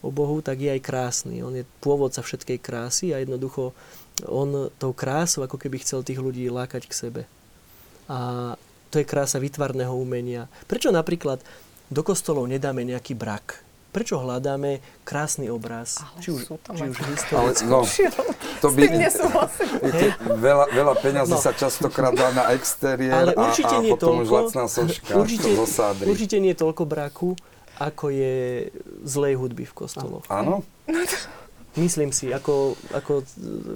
[0.00, 1.40] o Bohu, tak je aj krásny.
[1.44, 3.72] On je pôvodca všetkej krásy a jednoducho
[4.28, 7.22] on tou krásou ako keby chcel tých ľudí lákať k sebe.
[8.08, 8.52] A
[8.92, 10.46] to je krása vytvarného umenia.
[10.68, 11.40] Prečo napríklad
[11.88, 13.63] do kostolov nedáme nejaký brak?
[13.94, 16.02] Prečo hľadáme krásny obraz?
[16.02, 17.62] Ale či už, sú tam či už Ale historický.
[17.70, 17.86] no,
[18.58, 18.82] to by...
[18.90, 21.38] Viete, veľa, veľa peňazí No.
[21.38, 25.12] sa častokrát dá na exteriér Ale a, určite a nie potom už toľko, lacná soška
[25.22, 25.48] určite,
[26.04, 27.38] určite nie toľko braku,
[27.78, 28.66] ako je
[29.02, 30.26] zlej hudby v kostoloch.
[30.26, 30.66] Áno?
[31.74, 33.26] Myslím si, ako, ako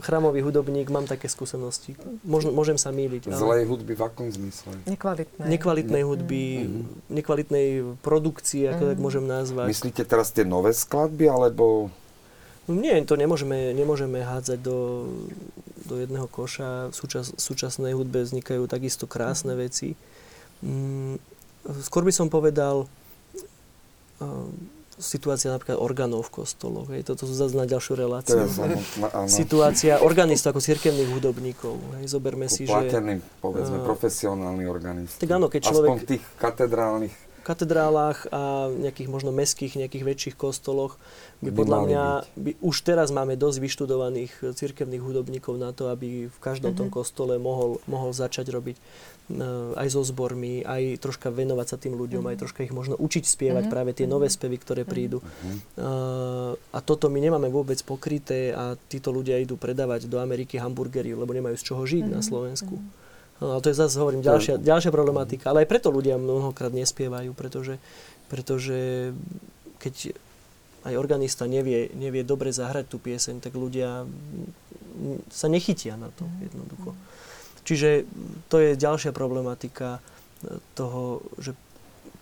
[0.00, 1.98] chrámový hudobník mám také skúsenosti.
[2.22, 3.26] Možno, môžem sa míliť.
[3.26, 4.70] ale Zlej hudby v akom zmysle?
[4.86, 5.42] Nekvalitné.
[5.42, 6.42] Nekvalitnej hudby,
[7.10, 7.66] nekvalitnej
[7.98, 9.02] produkcie, ako tak Mhm.
[9.02, 9.66] môžem nazvať.
[9.66, 11.90] Myslíte teraz tie nové skladby, alebo...
[12.70, 15.08] Nie, to nemôžeme, nemôžeme hádzať do,
[15.82, 16.92] do jedného koša.
[16.92, 19.96] V súčas, súčasnej hudbe vznikajú takisto krásne veci.
[20.62, 21.16] Mm,
[21.82, 22.84] skôr by som povedal
[24.20, 24.46] uh,
[24.98, 26.90] situácia napríklad orgánov v kostoloch.
[26.90, 28.36] Hej, toto sú zase na ďalšiu To reláciu.
[28.36, 29.30] je samotná, áno.
[29.40, 31.78] Situácia organistov ako cirkevných hudobníkov.
[31.98, 35.16] Hej, zoberme si, že Platený, povedzme, eh, profesionálny organist.
[35.16, 40.04] tak áno, keď Aspoň človek- v tých katedrálnych v katedrálach a nejakých možno meských, nejakých
[40.04, 41.00] väčších kostoloch
[41.40, 42.04] by By podľa mňa,
[42.36, 47.40] by, už teraz máme dosť vyštudovaných cirkevných hudobníkov na to, aby v každom tom kostole
[47.40, 48.76] mohol, mohol začať robiť
[49.76, 53.68] aj so zbormi, aj troška venovať sa tým ľuďom, aj troška ich možno učiť spievať
[53.68, 53.72] Mhm.
[53.72, 55.20] práve tie nové spevy, ktoré prídu.
[55.20, 55.82] Eh,
[56.56, 61.28] a toto my nemáme vôbec pokryté a títo ľudia idú predávať do Ameriky hamburgery, lebo
[61.30, 62.80] nemajú z čoho žiť na Slovensku.
[63.38, 65.52] No, ale to je zase, hovorím, ďalšia, ďalšia problematika.
[65.52, 67.78] Ale aj preto ľudia mnohokrát nespievajú, pretože,
[68.26, 69.12] pretože
[69.78, 70.10] keď
[70.88, 76.26] aj organista nevie, nevie dobre zahrať tú pieseň, tak ľudia mm, sa nechytia na to
[76.42, 76.96] jednoducho.
[77.68, 78.08] Čiže
[78.48, 80.00] to je ďalšia problematika
[80.40, 81.52] e, toho, že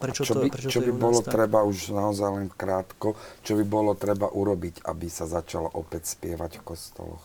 [0.02, 1.38] prečo čo by, to, prečo čo to by bolo tak.
[1.38, 3.14] treba už naozaj len krátko,
[3.46, 7.24] čo by bolo treba urobiť, aby sa začalo opäť spievať v kostoloch?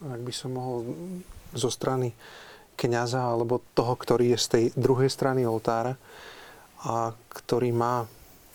[0.00, 0.96] Ak by som mohol
[1.52, 2.16] zo strany
[2.80, 6.00] kňaza alebo toho, ktorý je z tej druhej strany oltára
[6.80, 8.08] a ktorý má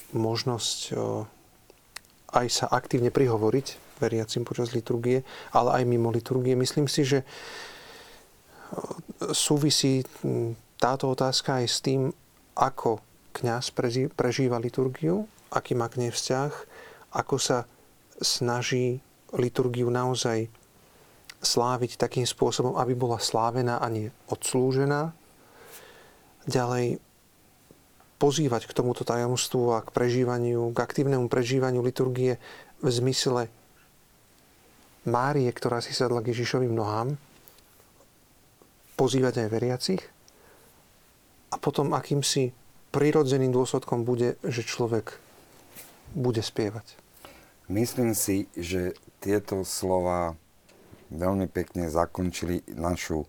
[0.10, 0.94] možnosť e,
[2.34, 5.22] aj sa aktívne prihovoriť veriacim počas liturgie,
[5.54, 6.58] ale aj mimo liturgie.
[6.58, 7.22] Myslím si, že
[9.32, 10.04] súvisí
[10.80, 12.12] táto otázka aj s tým,
[12.56, 13.00] ako
[13.36, 13.76] kňaz
[14.16, 16.52] prežíva liturgiu, aký má k nej vzťah,
[17.16, 17.68] ako sa
[18.20, 19.04] snaží
[19.36, 20.48] liturgiu naozaj
[21.44, 25.12] sláviť takým spôsobom, aby bola slávená a nie odslúžená.
[26.48, 27.04] Ďalej
[28.16, 32.40] pozývať k tomuto tajomstvu a k prežívaniu, k aktívnemu prežívaniu liturgie
[32.80, 33.52] v zmysle
[35.06, 37.14] Márie, ktorá si sadla k Ježišovým nohám,
[38.96, 40.02] pozývať aj veriacich
[41.52, 42.52] a potom akýmsi
[42.96, 45.20] prirodzeným dôsledkom bude, že človek
[46.16, 46.96] bude spievať.
[47.68, 50.40] Myslím si, že tieto slova
[51.12, 53.28] veľmi pekne zakončili našu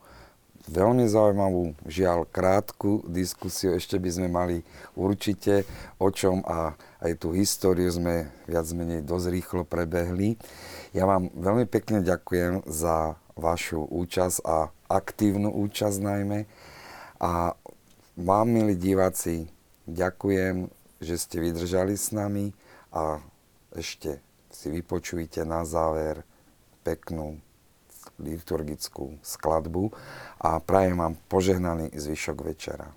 [0.66, 3.74] veľmi zaujímavú, žiaľ krátku diskusiu.
[3.78, 4.56] Ešte by sme mali
[4.98, 5.62] určite
[6.02, 10.34] o čom a aj tú históriu sme viac menej dosť rýchlo prebehli.
[10.90, 16.46] Ja vám veľmi pekne ďakujem za vašu účasť a aktívnu účasť najmä.
[17.20, 17.52] A
[18.16, 19.50] vám, milí diváci,
[19.84, 22.56] ďakujem, že ste vydržali s nami
[22.92, 23.20] a
[23.76, 26.24] ešte si vypočujte na záver
[26.80, 27.36] peknú
[28.16, 29.92] liturgickú skladbu
[30.40, 32.88] a prajem vám požehnaný zvyšok večera.